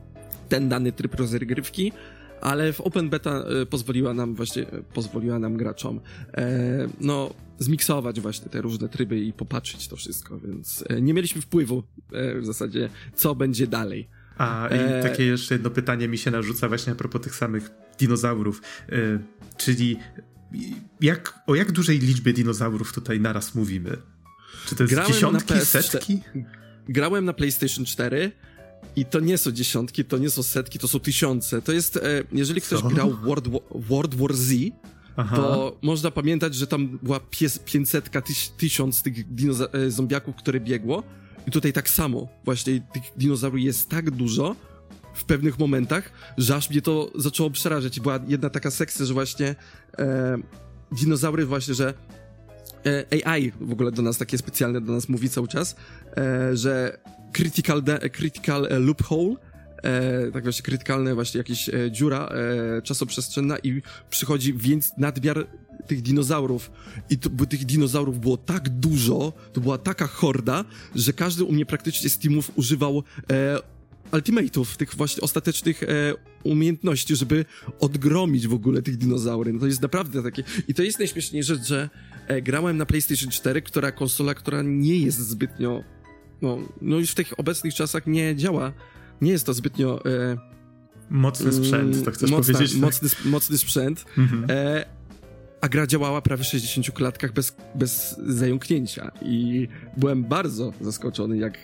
ten 0.50 0.70
dany 0.70 0.92
tryb 0.92 1.16
rozgrywki, 1.16 1.92
ale 2.42 2.74
w 2.74 2.82
Open 2.82 3.10
Beta 3.10 3.32
e, 3.32 3.66
pozwoliła 3.66 4.14
nam 4.14 4.36
właśnie, 4.36 4.72
e, 4.72 4.84
pozwoliła 4.94 5.40
nam 5.40 5.58
graczom 5.58 6.00
e, 6.34 6.88
no 7.02 7.34
zmiksować 7.60 8.22
właśnie 8.22 8.50
te 8.50 8.62
różne 8.62 8.90
tryby 8.90 9.20
i 9.20 9.34
popatrzeć 9.34 9.88
to 9.88 9.96
wszystko, 9.96 10.40
więc 10.40 10.84
nie 11.02 11.14
mieliśmy 11.14 11.42
wpływu 11.42 11.84
w 12.42 12.46
zasadzie, 12.46 12.90
co 13.16 13.36
będzie 13.36 13.68
dalej. 13.68 14.10
A 14.38 14.70
i 14.72 15.04
takie 15.04 15.26
jeszcze 15.26 15.56
jedno 15.56 15.70
pytanie 15.70 16.08
mi 16.08 16.18
się 16.18 16.32
narzuca 16.32 16.68
właśnie 16.68 16.94
a 16.94 16.96
propos 16.96 17.22
tych 17.22 17.36
samych 17.36 17.72
dinozaurów, 18.00 18.62
czyli 19.58 19.98
jak, 21.02 21.40
o 21.48 21.56
jak 21.56 21.72
dużej 21.72 22.00
liczbie 22.00 22.34
dinozaurów 22.34 22.94
tutaj 22.94 23.20
naraz 23.20 23.56
mówimy? 23.56 23.98
Czy 24.66 24.76
to 24.76 24.84
jest 24.84 24.94
Grałem 24.94 25.14
dziesiątki, 25.14 25.54
setki? 25.60 26.22
Grałem 26.90 27.26
na 27.26 27.34
PlayStation 27.34 27.86
4 27.86 28.32
i 28.98 29.06
to 29.06 29.20
nie 29.20 29.38
są 29.38 29.52
dziesiątki, 29.52 30.06
to 30.06 30.18
nie 30.18 30.30
są 30.30 30.44
setki, 30.44 30.80
to 30.80 30.88
są 30.88 31.00
tysiące. 31.00 31.62
To 31.62 31.72
jest, 31.72 31.98
e, 31.98 32.24
jeżeli 32.32 32.62
ktoś 32.62 32.80
Co? 32.80 32.88
grał 32.88 33.18
World, 33.24 33.48
World 33.76 34.16
War 34.16 34.34
Z, 34.34 34.54
Aha. 35.18 35.36
to 35.36 35.78
można 35.82 36.12
pamiętać, 36.12 36.56
że 36.56 36.68
tam 36.68 37.00
była 37.04 37.20
pies, 37.20 37.60
500, 37.60 38.10
tyś, 38.26 38.50
tysiąc 38.50 39.04
tych 39.04 39.14
e, 39.74 39.92
zombiaków, 39.92 40.36
które 40.36 40.60
biegło. 40.60 41.04
I 41.48 41.52
tutaj 41.52 41.74
tak 41.74 41.90
samo. 41.90 42.28
Właśnie 42.46 42.82
tych 42.94 43.04
dinozaurów 43.18 43.60
jest 43.60 43.90
tak 43.90 44.12
dużo 44.12 44.56
w 45.14 45.24
pewnych 45.24 45.60
momentach, 45.60 46.12
że 46.38 46.56
aż 46.56 46.70
mnie 46.70 46.82
to 46.82 47.12
zaczęło 47.16 47.50
przerażać. 47.50 47.98
I 47.98 48.02
była 48.02 48.20
jedna 48.28 48.50
taka 48.50 48.72
sekcja, 48.72 49.06
że 49.06 49.14
właśnie 49.14 49.56
e, 50.00 50.38
dinozaury 50.92 51.46
właśnie, 51.46 51.74
że 51.74 51.94
AI 53.26 53.52
w 53.62 53.72
ogóle 53.72 53.92
do 53.92 54.02
nas 54.02 54.18
takie 54.18 54.38
specjalne 54.38 54.82
do 54.82 54.94
nas 54.94 55.10
mówi 55.10 55.30
cały 55.30 55.48
czas, 55.48 55.76
e, 56.18 56.58
że 56.58 56.98
critical, 57.32 57.84
de, 57.84 58.10
critical 58.10 58.66
e, 58.66 58.80
loophole, 58.80 59.36
e, 59.84 60.32
tak 60.32 60.44
właśnie 60.44 60.64
krytykalne 60.64 61.16
właśnie 61.16 61.38
jakieś 61.38 61.70
e, 61.70 61.92
dziura 61.92 62.30
e, 62.78 62.82
czasoprzestrzenna 62.82 63.58
i 63.60 63.82
przychodzi 64.10 64.54
więc 64.54 64.92
nadmiar 64.98 65.48
tych 65.88 66.02
dinozaurów 66.02 66.72
i 67.10 67.18
to, 67.18 67.30
bo 67.30 67.46
tych 67.46 67.66
dinozaurów 67.66 68.20
było 68.20 68.38
tak 68.38 68.70
dużo, 68.70 69.34
to 69.54 69.62
była 69.62 69.78
taka 69.78 70.08
horda, 70.08 70.66
że 70.96 71.14
każdy 71.14 71.44
u 71.44 71.52
mnie 71.52 71.66
praktycznie 71.66 72.10
z 72.10 72.18
teamów 72.18 72.52
używał 72.56 73.04
e, 73.32 73.60
ultimate'ów, 74.12 74.78
tych 74.78 74.96
właśnie 74.96 75.22
ostatecznych 75.22 75.84
e, 75.84 75.88
umiejętności, 76.44 77.16
żeby 77.16 77.46
odgromić 77.80 78.48
w 78.48 78.54
ogóle 78.54 78.82
tych 78.82 78.98
dinozaury. 78.98 79.54
No 79.54 79.60
to 79.60 79.68
jest 79.68 79.82
naprawdę 79.82 80.24
takie... 80.24 80.44
I 80.68 80.74
to 80.74 80.84
jest 80.84 81.00
najśmieszniejsze, 81.00 81.56
że 81.64 81.90
e, 82.16 82.17
grałem 82.42 82.78
na 82.78 82.86
PlayStation 82.86 83.30
4, 83.30 83.62
która 83.62 83.92
konsola, 83.92 84.34
która 84.34 84.62
nie 84.62 84.98
jest 84.98 85.20
zbytnio 85.20 85.84
no, 86.42 86.58
no 86.82 86.98
już 86.98 87.12
w 87.12 87.16
tych 87.16 87.40
obecnych 87.40 87.74
czasach 87.74 88.08
nie 88.08 88.36
działa. 88.36 88.74
Nie 89.22 89.32
jest 89.32 89.46
to 89.46 89.54
zbytnio... 89.54 90.06
E, 90.06 90.38
mocny 91.10 91.54
sprzęt, 91.54 92.06
to 92.06 92.12
chcesz 92.12 92.32
mocna, 92.32 92.54
powiedzieć? 92.54 92.74
Tak? 92.74 92.82
Mocny, 92.82 93.10
mocny 93.26 93.58
sprzęt. 93.58 94.06
Mhm. 94.18 94.46
E, 94.50 94.86
a 95.62 95.70
gra 95.70 95.88
działała 95.88 96.22
prawie 96.22 96.44
w 96.44 96.48
60 96.48 96.92
klatkach 96.92 97.34
bez, 97.34 97.56
bez 97.76 98.16
zająknięcia 98.28 99.12
i 99.22 99.68
byłem 99.98 100.24
bardzo 100.24 100.74
zaskoczony, 100.82 101.38
jak 101.38 101.58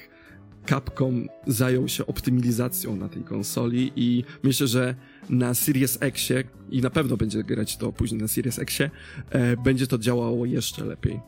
Capcom 0.70 1.28
zajął 1.48 1.88
się 1.88 2.06
optymalizacją 2.06 2.96
na 2.96 3.10
tej 3.10 3.24
konsoli 3.24 3.92
i 3.96 4.24
myślę, 4.44 4.68
że 4.68 4.96
na 5.30 5.54
Series 5.54 5.98
Xie 6.02 6.44
i 6.70 6.82
na 6.82 6.90
pewno 6.90 7.18
będzie 7.18 7.44
grać 7.44 7.78
to 7.78 7.92
później 7.92 8.22
na 8.22 8.28
Series 8.28 8.60
Xie, 8.60 8.92
e, 9.30 9.58
będzie 9.58 9.88
to 9.88 9.98
działało 9.98 10.46
jeszcze 10.46 10.86
lepiej. 10.86 11.20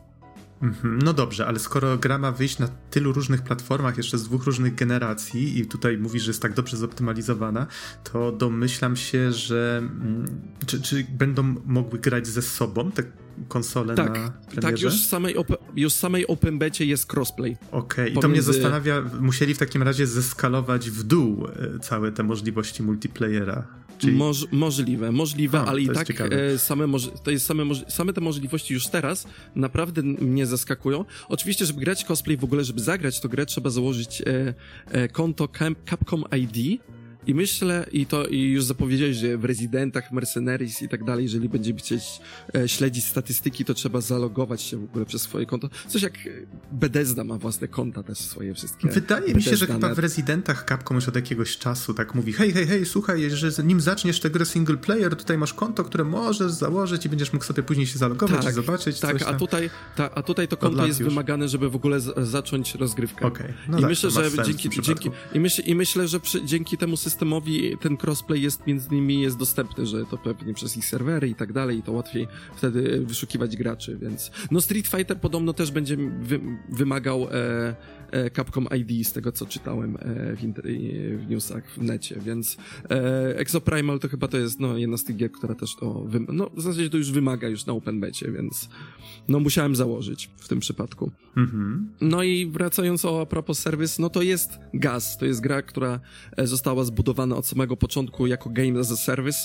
Mhm. 0.62 0.98
No 0.98 1.12
dobrze, 1.12 1.46
ale 1.46 1.58
skoro 1.58 1.98
gra 1.98 2.18
ma 2.18 2.32
wyjść 2.32 2.58
na 2.58 2.68
tylu 2.90 3.12
różnych 3.12 3.42
platformach, 3.42 3.96
jeszcze 3.96 4.18
z 4.18 4.24
dwóch 4.24 4.44
różnych 4.44 4.74
generacji 4.74 5.58
i 5.58 5.66
tutaj 5.66 5.98
mówisz, 5.98 6.22
że 6.22 6.30
jest 6.30 6.42
tak 6.42 6.54
dobrze 6.54 6.76
zoptymalizowana, 6.76 7.66
to 8.12 8.32
domyślam 8.32 8.96
się, 8.96 9.32
że 9.32 9.78
mm, 9.78 10.26
czy, 10.66 10.80
czy 10.80 11.06
będą 11.10 11.54
mogły 11.66 11.98
grać 11.98 12.26
ze 12.26 12.42
sobą 12.42 12.92
te 12.92 13.02
konsole 13.48 13.94
tak, 13.94 14.08
na 14.08 14.14
premierze? 14.14 14.60
Tak, 14.60 14.80
już 14.80 15.02
w 15.02 15.06
samej, 15.06 15.36
open, 15.36 15.56
już 15.76 15.92
samej 15.92 16.26
OpenBecie 16.26 16.86
jest 16.86 17.12
crossplay. 17.12 17.56
Okej, 17.72 18.04
okay. 18.04 18.08
i 18.08 18.18
to 18.22 18.28
mnie 18.28 18.42
zastanawia, 18.42 19.02
musieli 19.20 19.54
w 19.54 19.58
takim 19.58 19.82
razie 19.82 20.06
zeskalować 20.06 20.90
w 20.90 21.02
dół 21.02 21.46
e, 21.46 21.78
całe 21.78 22.12
te 22.12 22.22
możliwości 22.22 22.82
multiplayera. 22.82 23.66
Czyli... 23.98 24.16
Moż, 24.16 24.46
możliwe, 24.52 25.12
możliwe, 25.12 25.60
ale 25.60 25.80
i 25.80 25.88
tak 25.88 26.20
e, 26.20 26.58
same, 26.58 26.86
to 27.24 27.30
jest 27.30 27.46
same, 27.46 27.64
same 27.88 28.12
te 28.12 28.20
możliwości 28.20 28.74
już 28.74 28.86
teraz 28.86 29.26
naprawdę 29.54 30.02
mnie 30.02 30.46
zaskakują. 30.46 31.04
Oczywiście, 31.28 31.66
żeby 31.66 31.80
grać 31.80 32.04
cosplay 32.04 32.36
w 32.36 32.44
ogóle, 32.44 32.64
żeby 32.64 32.80
zagrać 32.80 33.20
to 33.20 33.28
grę, 33.28 33.46
trzeba 33.46 33.70
założyć 33.70 34.20
e, 34.20 34.54
e, 34.86 35.08
konto 35.08 35.48
Capcom 35.90 36.24
ID, 36.38 36.82
i 37.26 37.34
myślę, 37.34 37.86
i 37.92 38.06
to 38.06 38.26
i 38.26 38.42
już 38.42 38.64
zapowiedziałeś, 38.64 39.16
że 39.16 39.38
w 39.38 39.44
rezydentach, 39.44 40.12
mercenaries 40.12 40.82
i 40.82 40.88
tak 40.88 41.04
dalej, 41.04 41.24
jeżeli 41.24 41.48
będziemy 41.48 41.78
chcieć 41.78 42.02
e, 42.54 42.68
śledzić 42.68 43.04
statystyki, 43.04 43.64
to 43.64 43.74
trzeba 43.74 44.00
zalogować 44.00 44.62
się 44.62 44.76
w 44.76 44.84
ogóle 44.84 45.04
przez 45.04 45.22
swoje 45.22 45.46
konto. 45.46 45.68
Coś 45.88 46.02
jak 46.02 46.12
Bethesda 46.72 47.24
ma 47.24 47.38
własne 47.38 47.68
konta 47.68 48.02
też 48.02 48.18
swoje 48.18 48.54
wszystkie. 48.54 48.88
Wydaje 48.88 49.20
Bethesda 49.20 49.36
mi 49.36 49.42
się, 49.42 49.56
że 49.56 49.66
chyba 49.66 49.94
w 49.94 49.98
rezydentach 49.98 50.64
Capcom 50.68 50.94
już 50.94 51.08
od 51.08 51.16
jakiegoś 51.16 51.58
czasu 51.58 51.94
tak 51.94 52.14
mówi, 52.14 52.32
hej, 52.32 52.52
hej, 52.52 52.66
hej, 52.66 52.86
słuchaj, 52.86 53.30
że 53.30 53.50
nim 53.64 53.80
zaczniesz 53.80 54.20
tę 54.20 54.30
grę 54.30 54.46
single 54.46 54.76
player, 54.76 55.16
tutaj 55.16 55.38
masz 55.38 55.54
konto, 55.54 55.84
które 55.84 56.04
możesz 56.04 56.52
założyć 56.52 57.06
i 57.06 57.08
będziesz 57.08 57.32
mógł 57.32 57.44
sobie 57.44 57.62
później 57.62 57.86
się 57.86 57.98
zalogować 57.98 58.44
tak, 58.44 58.52
i 58.52 58.54
zobaczyć 58.54 59.00
Tak, 59.00 59.22
a 59.22 59.34
tutaj, 59.34 59.70
ta, 59.96 60.10
a 60.14 60.22
tutaj 60.22 60.48
to 60.48 60.56
konto 60.56 60.86
jest 60.86 61.00
już. 61.00 61.08
wymagane, 61.08 61.48
żeby 61.48 61.70
w 61.70 61.76
ogóle 61.76 62.00
z, 62.00 62.28
zacząć 62.28 62.74
rozgrywkę. 62.74 63.26
Okay. 63.26 63.54
No 63.68 63.78
I 63.78 63.80
tak, 63.80 63.90
myślę, 63.90 64.10
że 64.10 64.30
dzięki, 64.44 64.70
dzięki 64.82 65.10
i, 65.34 65.70
i 65.70 65.74
myślę, 65.74 66.08
że 66.08 66.20
przy, 66.20 66.44
dzięki 66.44 66.78
temu 66.78 66.96
systemowi 66.96 67.15
systemowi 67.16 67.76
ten 67.80 67.96
crossplay 68.02 68.42
jest 68.42 68.66
między 68.66 68.88
nimi 68.90 69.20
jest 69.20 69.38
dostępny, 69.38 69.86
że 69.86 70.04
to 70.04 70.18
pewnie 70.18 70.54
przez 70.54 70.76
ich 70.76 70.84
serwery 70.84 71.28
i 71.28 71.34
tak 71.34 71.52
dalej, 71.52 71.78
i 71.78 71.82
to 71.82 71.92
łatwiej 71.92 72.28
wtedy 72.56 73.00
wyszukiwać 73.06 73.56
graczy, 73.56 73.98
więc 74.00 74.30
no 74.50 74.60
Street 74.60 74.86
Fighter 74.86 75.20
podobno 75.20 75.52
też 75.52 75.70
będzie 75.70 75.96
wy, 75.96 76.40
wymagał 76.68 77.28
e, 77.30 77.76
e, 78.10 78.30
Capcom 78.30 78.68
ID 78.78 79.06
z 79.06 79.12
tego 79.12 79.32
co 79.32 79.46
czytałem 79.46 79.96
e, 79.96 80.36
w, 80.36 80.40
w, 81.24 81.30
newsach 81.30 81.70
w 81.70 81.82
necie, 81.82 82.20
więc 82.20 82.56
e, 82.90 83.38
Exoprimal 83.38 83.98
to 83.98 84.08
chyba 84.08 84.28
to 84.28 84.38
jest 84.38 84.60
no 84.60 84.76
jedna 84.76 84.96
z 84.96 85.04
tych 85.04 85.16
gier, 85.16 85.32
która 85.32 85.54
też 85.54 85.76
to 85.76 86.06
no 86.28 86.50
w 86.54 86.62
zasadzie 86.62 86.90
to 86.90 86.96
już 86.96 87.12
wymaga 87.12 87.48
już 87.48 87.66
na 87.66 87.72
OpenBecie, 87.72 88.32
więc 88.32 88.68
no 89.28 89.40
musiałem 89.40 89.76
założyć 89.76 90.30
w 90.36 90.48
tym 90.48 90.60
przypadku. 90.60 91.10
Mhm. 91.36 91.88
No 92.00 92.22
i 92.22 92.46
wracając 92.46 93.04
o 93.04 93.20
a 93.20 93.26
propos 93.26 93.58
serwis, 93.58 93.98
no 93.98 94.10
to 94.10 94.22
jest 94.22 94.58
Gaz, 94.74 95.18
to 95.18 95.26
jest 95.26 95.40
gra, 95.40 95.62
która 95.62 96.00
e, 96.36 96.46
została 96.46 96.84
zbudowana 96.84 97.05
od 97.10 97.46
samego 97.46 97.76
początku 97.76 98.26
jako 98.26 98.50
game 98.50 98.80
as 98.80 98.92
a 98.92 98.96
service 98.96 99.38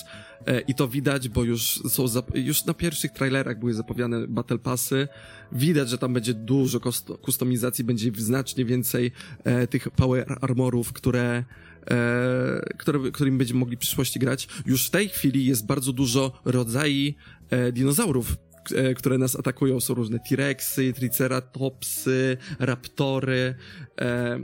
e, 0.46 0.60
i 0.60 0.74
to 0.74 0.88
widać, 0.88 1.28
bo 1.28 1.44
już 1.44 1.80
są, 1.88 2.06
już 2.34 2.64
na 2.64 2.74
pierwszych 2.74 3.12
trailerach 3.12 3.58
były 3.58 3.74
zapowiadane 3.74 4.28
battle 4.28 4.58
passy, 4.58 5.08
widać, 5.52 5.88
że 5.88 5.98
tam 5.98 6.12
będzie 6.12 6.34
dużo 6.34 6.80
kustomizacji, 7.22 7.84
będzie 7.84 8.10
znacznie 8.16 8.64
więcej 8.64 9.12
e, 9.44 9.66
tych 9.66 9.90
power 9.90 10.38
armorów, 10.40 10.92
które 10.92 11.44
e, 11.90 12.74
które, 12.78 13.10
którymi 13.10 13.38
będziemy 13.38 13.60
mogli 13.60 13.76
w 13.76 13.80
przyszłości 13.80 14.18
grać. 14.18 14.48
Już 14.66 14.86
w 14.86 14.90
tej 14.90 15.08
chwili 15.08 15.46
jest 15.46 15.66
bardzo 15.66 15.92
dużo 15.92 16.40
rodzajów 16.44 17.14
e, 17.50 17.72
dinozaurów 17.72 18.36
E, 18.70 18.94
które 18.94 19.18
nas 19.18 19.36
atakują, 19.36 19.80
są 19.80 19.94
różne 19.94 20.18
T-Rexy, 20.18 20.92
Triceratopsy, 20.92 22.36
Raptory. 22.58 23.54
E, 24.00 24.40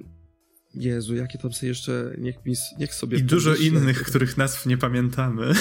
Jezu, 0.78 1.14
jakie 1.14 1.38
tam 1.38 1.52
są 1.52 1.66
jeszcze, 1.66 2.12
niech, 2.18 2.46
mi, 2.46 2.54
niech 2.78 2.94
sobie... 2.94 3.18
I 3.18 3.22
dużo 3.22 3.54
innych, 3.54 4.02
których 4.02 4.36
nazw 4.36 4.66
nie 4.66 4.78
pamiętamy. 4.78 5.52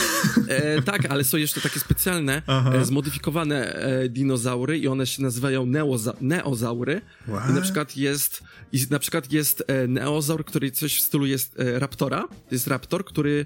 E, 0.48 0.82
tak, 0.82 1.06
ale 1.06 1.24
są 1.24 1.38
jeszcze 1.38 1.62
takie 1.62 1.80
specjalne, 1.80 2.42
e, 2.74 2.86
zmodyfikowane 2.86 3.74
e, 3.74 4.10
dinozaury 4.10 4.78
i 4.78 4.88
one 4.88 5.08
się 5.08 5.24
nazywają 5.24 5.66
neoza 5.66 6.14
neozaury. 6.22 7.02
What? 7.28 7.50
I 7.50 7.54
na 7.54 7.62
przykład 7.62 7.98
jest, 7.98 8.44
i 8.72 8.86
na 8.90 9.00
przykład 9.00 9.32
jest 9.32 9.64
e, 9.68 9.88
neozaur, 9.88 10.46
który 10.46 10.72
coś 10.72 10.98
w 10.98 11.02
stylu 11.02 11.26
jest 11.26 11.60
e, 11.60 11.80
raptora. 11.80 12.28
To 12.28 12.56
jest 12.56 12.68
raptor, 12.68 13.06
który 13.06 13.46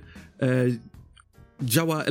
działa, 1.63 2.03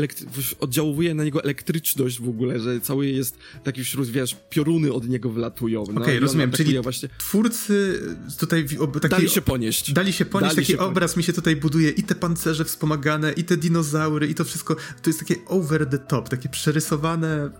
oddziałuje 0.60 1.14
na 1.14 1.24
niego 1.24 1.44
elektryczność 1.44 2.20
w 2.20 2.28
ogóle, 2.28 2.60
że 2.60 2.80
cały 2.80 3.06
jest 3.06 3.38
taki 3.64 3.84
wśród, 3.84 4.08
wiesz, 4.08 4.36
pioruny 4.50 4.92
od 4.92 5.08
niego 5.08 5.30
wylatują. 5.30 5.84
No, 5.86 5.92
Okej, 5.92 6.02
okay, 6.02 6.20
rozumiem, 6.20 6.52
czyli 6.52 6.80
właśnie... 6.80 7.08
twórcy 7.18 8.00
tutaj... 8.38 8.66
Taki, 9.00 9.08
dali 9.08 9.30
się 9.30 9.40
ponieść. 9.40 9.92
Dali 9.92 10.12
się 10.12 10.24
ponieść, 10.24 10.54
dali 10.54 10.66
taki 10.66 10.72
się 10.72 10.78
obraz 10.78 11.12
ponieść. 11.12 11.16
mi 11.16 11.22
się 11.22 11.32
tutaj 11.32 11.56
buduje 11.56 11.90
i 11.90 12.02
te 12.02 12.14
pancerze 12.14 12.64
wspomagane, 12.64 13.32
i 13.32 13.44
te 13.44 13.56
dinozaury, 13.56 14.26
i 14.26 14.34
to 14.34 14.44
wszystko, 14.44 14.74
to 14.74 15.10
jest 15.10 15.18
takie 15.18 15.34
over 15.46 15.86
the 15.86 15.98
top, 15.98 16.28
takie 16.28 16.48
przerysowane 16.48 17.50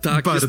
tak, 0.00 0.24
bardzo. 0.24 0.34
jest 0.34 0.48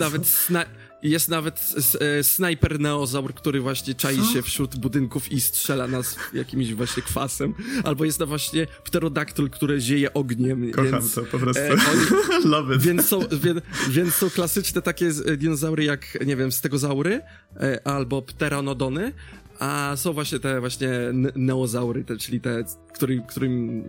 nawet, 0.50 0.81
jest 1.04 1.30
nawet 1.30 1.76
e, 2.00 2.24
snajper 2.24 2.80
neozaur, 2.80 3.34
który 3.34 3.62
właśnie 3.62 3.96
czai 3.96 4.18
Co? 4.18 4.24
się 4.24 4.42
wśród 4.42 4.76
budynków 4.76 5.32
i 5.32 5.42
strzela 5.42 5.88
nas 5.88 6.16
jakimś 6.34 6.74
właśnie 6.74 7.04
kwasem. 7.04 7.54
Albo 7.84 8.06
jest 8.06 8.20
to 8.20 8.28
właśnie 8.28 8.68
pterodaktyl, 8.84 9.50
który 9.50 9.82
zieje 9.82 10.14
ogniem. 10.14 10.72
Kocham 10.72 10.92
więc, 10.92 11.14
to 11.14 11.22
po 11.22 11.40
prostu. 11.40 11.64
E, 11.64 11.72
oni, 11.72 12.46
Love 12.52 12.76
it. 12.76 12.82
Więc 12.82 13.06
są, 13.08 13.20
więc, 13.42 13.62
więc 13.90 14.16
są 14.16 14.30
klasyczne 14.30 14.82
takie 14.82 15.12
dinozaury 15.38 15.84
jak, 15.84 16.18
nie 16.26 16.36
wiem, 16.36 16.52
stegozaury 16.52 17.22
e, 17.60 17.88
albo 17.88 18.22
pteranodony, 18.22 19.14
a 19.60 19.94
są 19.96 20.14
właśnie 20.14 20.40
te 20.40 20.60
właśnie 20.60 20.90
neozaury, 21.36 22.04
te, 22.04 22.18
czyli 22.18 22.42
te, 22.42 22.64
który, 22.94 23.24
którym 23.30 23.84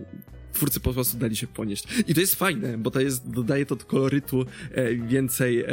twórcy 0.53 0.79
po 0.79 0.93
prostu 0.93 1.17
dali 1.17 1.35
się 1.35 1.47
ponieść. 1.47 1.83
I 2.07 2.13
to 2.13 2.21
jest 2.21 2.35
fajne, 2.35 2.77
bo 2.77 2.91
to 2.91 3.01
jest, 3.01 3.29
dodaje 3.29 3.65
to 3.65 3.75
kolorytu 3.75 4.45
e, 4.71 4.95
więcej 4.95 5.59
e, 5.59 5.65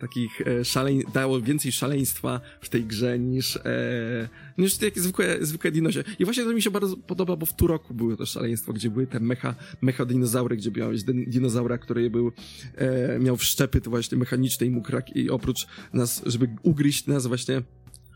takich 0.00 0.40
e, 0.40 0.64
szaleń, 0.64 1.02
dało 1.14 1.40
więcej 1.40 1.72
szaleństwa 1.72 2.40
w 2.60 2.68
tej 2.68 2.84
grze 2.84 3.18
niż, 3.18 3.56
e, 3.56 4.28
niż 4.58 4.76
takie 4.76 5.00
zwykłe, 5.00 5.38
zwykłe 5.40 5.70
dinosie. 5.70 6.04
I 6.18 6.24
właśnie 6.24 6.44
to 6.44 6.52
mi 6.52 6.62
się 6.62 6.70
bardzo 6.70 6.96
podoba, 6.96 7.36
bo 7.36 7.46
w 7.46 7.56
Turoku 7.56 7.94
były 7.94 8.16
to 8.16 8.26
szaleństwo, 8.26 8.72
gdzie 8.72 8.90
były 8.90 9.06
te 9.06 9.20
mecha, 9.20 9.54
mecha 9.80 10.04
dinozaury, 10.04 10.56
gdzie 10.56 10.70
miałeś 10.70 11.02
dinozaura, 11.02 11.78
który 11.78 12.10
był, 12.10 12.32
e, 12.76 13.18
miał 13.18 13.36
wszczepy 13.36 13.80
to 13.80 13.90
właśnie 13.90 14.18
mechaniczne 14.18 14.66
i 14.66 14.70
mógł 14.70 14.88
i 15.14 15.30
oprócz 15.30 15.66
nas, 15.92 16.22
żeby 16.26 16.48
ugryźć 16.62 17.06
nas 17.06 17.26
właśnie 17.26 17.62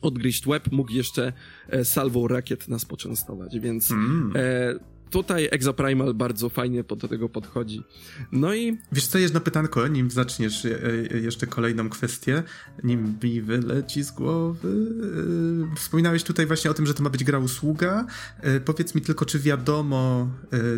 odgryźć 0.02 0.46
łeb, 0.46 0.72
mógł 0.72 0.92
jeszcze 0.92 1.32
e, 1.68 1.84
salwą 1.84 2.28
rakiet 2.28 2.68
nas 2.68 2.84
poczęstować, 2.84 3.58
więc 3.58 3.90
mm. 3.90 4.32
e, 4.36 4.74
tutaj 5.12 5.48
Exoprimal 5.50 6.14
bardzo 6.14 6.48
fajnie 6.48 6.84
do 6.84 7.08
tego 7.08 7.28
podchodzi. 7.28 7.82
No 8.32 8.54
i... 8.54 8.78
Wiesz 8.92 9.06
co, 9.06 9.18
jedno 9.18 9.40
pytanko, 9.40 9.88
nim 9.88 10.10
zaczniesz 10.10 10.64
e, 10.64 10.78
e, 11.14 11.18
jeszcze 11.18 11.46
kolejną 11.46 11.88
kwestię, 11.88 12.42
nim 12.84 13.18
mi 13.22 13.42
wyleci 13.42 14.02
z 14.02 14.10
głowy. 14.10 14.68
E, 15.72 15.76
wspominałeś 15.76 16.22
tutaj 16.22 16.46
właśnie 16.46 16.70
o 16.70 16.74
tym, 16.74 16.86
że 16.86 16.94
to 16.94 17.02
ma 17.02 17.10
być 17.10 17.24
gra 17.24 17.38
usługa. 17.38 18.06
Powiedz 18.64 18.94
mi 18.94 19.00
tylko, 19.00 19.24
czy 19.24 19.38
wiadomo, 19.38 20.28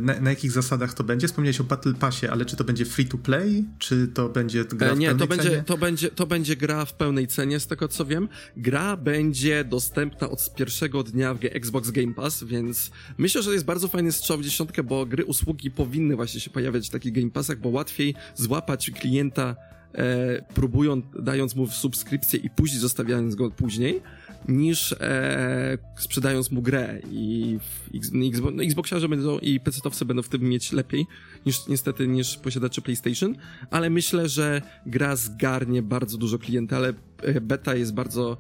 na, 0.01 0.21
na 0.21 0.31
jakich 0.31 0.53
zasadach 0.53 0.95
to 0.95 1.05
będzie? 1.05 1.29
Wspomniałeś 1.29 1.61
o 1.61 1.65
Battle 1.65 1.95
Passie, 1.95 2.27
ale 2.27 2.45
czy 2.45 2.57
to 2.57 2.65
będzie 2.65 2.85
free 2.85 3.07
to 3.07 3.19
play, 3.19 3.65
czy 3.79 4.09
to 4.09 4.29
będzie 4.29 4.65
gra 4.65 4.95
w 4.95 4.99
Nie, 4.99 5.15
to 5.15 5.27
będzie, 5.27 5.51
cenie? 5.51 5.63
to 5.67 5.79
będzie, 5.79 6.11
to 6.11 6.27
będzie 6.27 6.57
gra 6.57 6.85
w 6.85 6.95
pełnej 6.95 7.27
cenie, 7.27 7.61
z 7.61 7.67
tego 7.67 7.89
co 7.89 8.05
wiem. 8.05 8.29
Gra 8.57 8.97
będzie 8.97 9.65
dostępna 9.65 10.31
od 10.31 10.55
pierwszego 10.55 11.03
dnia 11.03 11.35
w 11.35 11.39
Xbox 11.43 11.91
Game 11.91 12.15
Pass, 12.15 12.45
więc 12.45 12.91
myślę, 13.19 13.43
że 13.43 13.53
jest 13.53 13.65
bardzo 13.65 13.89
fajny 13.89 14.13
strzał 14.25 14.39
w 14.39 14.45
dziesiątkę, 14.45 14.83
bo 14.83 15.07
gry 15.07 15.25
usługi 15.25 15.71
powinny 15.71 16.17
właśnie 16.17 16.41
się 16.41 16.51
pojawiać 16.51 16.89
w 16.89 16.91
takich 16.91 17.13
Game 17.13 17.31
Passach, 17.31 17.59
bo 17.59 17.69
łatwiej 17.69 18.15
złapać 18.35 18.91
klienta 18.91 19.57
e, 19.95 20.43
próbując, 20.55 21.05
dając 21.23 21.57
mu 21.57 21.67
subskrypcję 21.67 22.41
i 22.41 22.51
później 22.51 22.81
zostawiając 22.81 23.35
go 23.35 23.51
później, 23.51 24.01
niż 24.49 24.93
e, 24.93 25.79
sprzedając 25.99 26.51
mu 26.51 26.63
grę 26.63 27.01
i 27.11 27.59
w 27.93 28.13
no, 28.57 28.63
Xboxiarze 28.63 29.09
będą 29.09 29.39
i 29.39 29.61
PC-towcy 29.61 30.05
będą 30.05 30.23
w 30.23 30.29
tym 30.29 30.43
mieć 30.43 30.73
lepiej 30.73 31.07
niż 31.47 31.67
niestety 31.67 32.09
niż 32.09 32.37
posiadacze 32.37 32.83
PlayStation, 32.83 33.37
ale 33.71 33.91
myślę, 33.91 34.29
że 34.29 34.63
gra 34.87 35.17
zgarnie 35.17 35.83
bardzo 35.83 36.19
dużo 36.19 36.39
klienta, 36.39 36.77
ale 36.77 36.93
e, 37.23 37.41
beta 37.41 37.75
jest 37.75 37.95
bardzo, 37.95 38.37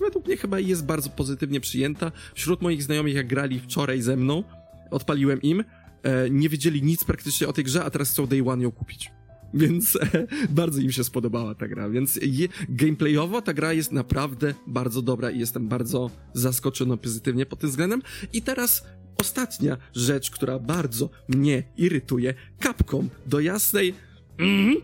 według 0.00 0.26
mnie 0.26 0.36
chyba 0.36 0.60
jest 0.60 0.86
bardzo 0.86 1.10
pozytywnie 1.10 1.60
przyjęta. 1.60 2.12
Wśród 2.34 2.62
moich 2.62 2.82
znajomych, 2.82 3.14
jak 3.14 3.26
grali 3.26 3.60
wczoraj 3.60 4.02
ze 4.02 4.16
mną, 4.16 4.44
odpaliłem 4.90 5.42
im, 5.42 5.64
e, 6.02 6.30
nie 6.30 6.48
wiedzieli 6.48 6.82
nic 6.82 7.04
praktycznie 7.04 7.48
o 7.48 7.52
tej 7.52 7.64
grze, 7.64 7.84
a 7.84 7.90
teraz 7.90 8.10
chcą 8.10 8.26
Day 8.26 8.42
One 8.48 8.62
ją 8.62 8.70
kupić. 8.70 9.10
Więc 9.54 9.96
e, 9.96 10.26
bardzo 10.60 10.80
im 10.80 10.92
się 10.92 11.04
spodobała 11.04 11.54
ta 11.54 11.68
gra, 11.68 11.90
więc 11.90 12.18
je, 12.22 12.48
gameplayowo 12.68 13.42
ta 13.42 13.54
gra 13.54 13.72
jest 13.72 13.92
naprawdę 13.92 14.54
bardzo 14.66 15.02
dobra 15.02 15.30
i 15.30 15.38
jestem 15.38 15.68
bardzo 15.68 16.10
zaskoczony 16.34 16.96
pozytywnie 16.96 17.46
pod 17.46 17.58
tym 17.58 17.70
względem. 17.70 18.02
I 18.32 18.42
teraz 18.42 18.84
ostatnia 19.20 19.76
rzecz, 19.94 20.30
która 20.30 20.58
bardzo 20.58 21.10
mnie 21.28 21.62
irytuje. 21.76 22.34
Capcom 22.62 23.08
do 23.26 23.40
jasnej... 23.40 23.94
Mm, 24.38 24.76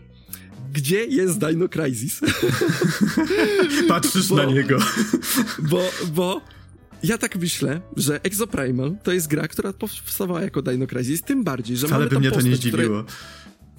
gdzie 0.73 1.05
jest 1.05 1.39
Dino 1.39 1.69
Crisis? 1.69 2.21
Patrzysz 3.87 4.27
bo, 4.27 4.35
na 4.35 4.45
niego. 4.45 4.77
Bo, 5.59 5.81
bo 6.13 6.41
ja 7.03 7.17
tak 7.17 7.35
myślę, 7.35 7.81
że 7.97 8.23
Exoprimal 8.23 8.95
to 9.03 9.11
jest 9.11 9.27
gra, 9.27 9.47
która 9.47 9.73
powstawała 9.73 10.41
jako 10.41 10.61
Dino 10.61 10.87
Crisis, 10.87 11.21
tym 11.21 11.43
bardziej, 11.43 11.77
że 11.77 11.87
Wcale 11.87 11.99
mamy 11.99 12.09
by 12.09 12.19
mnie 12.19 12.29
postać, 12.29 12.43
to 12.45 12.49
nie 12.49 12.55
zdziwiło. 12.55 13.03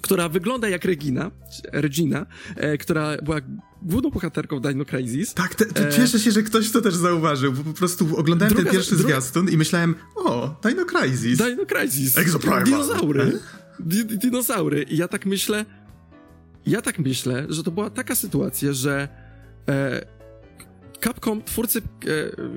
która 0.01 0.29
wygląda 0.29 0.69
jak 0.69 0.85
Regina, 0.85 1.31
Regina, 1.71 2.25
e, 2.55 2.77
która 2.77 3.17
była 3.17 3.37
główną 3.81 4.09
bohaterką 4.09 4.59
Dino 4.59 4.85
Crisis. 4.85 5.33
Tak, 5.33 5.55
te, 5.55 5.65
te, 5.65 5.91
cieszę 5.91 6.19
się, 6.19 6.31
że 6.31 6.43
ktoś 6.43 6.71
to 6.71 6.81
też 6.81 6.95
zauważył, 6.95 7.53
bo 7.53 7.63
po 7.63 7.73
prostu 7.73 8.17
oglądałem 8.17 8.53
druga, 8.53 8.69
ten 8.69 8.73
pierwszy 8.73 8.95
druga... 8.95 9.09
zwiastun 9.09 9.49
i 9.49 9.57
myślałem, 9.57 9.95
o, 10.15 10.55
Dino 10.63 10.85
Crisis. 10.85 11.37
Dino 11.37 11.65
Crisis. 11.65 12.17
Exoprimal. 12.17 12.63
Dinozaury. 12.63 13.39
Di 13.79 14.05
dinozaury. 14.05 14.83
I 14.83 14.97
ja 14.97 15.07
tak 15.07 15.25
myślę, 15.25 15.65
ja 16.65 16.81
tak 16.81 16.99
myślę, 16.99 17.45
że 17.49 17.63
to 17.63 17.71
była 17.71 17.89
taka 17.89 18.15
sytuacja, 18.15 18.73
że 18.73 19.07
e, 19.69 20.18
Capcom, 21.03 21.43
twórcy, 21.43 21.79
e, 21.79 21.81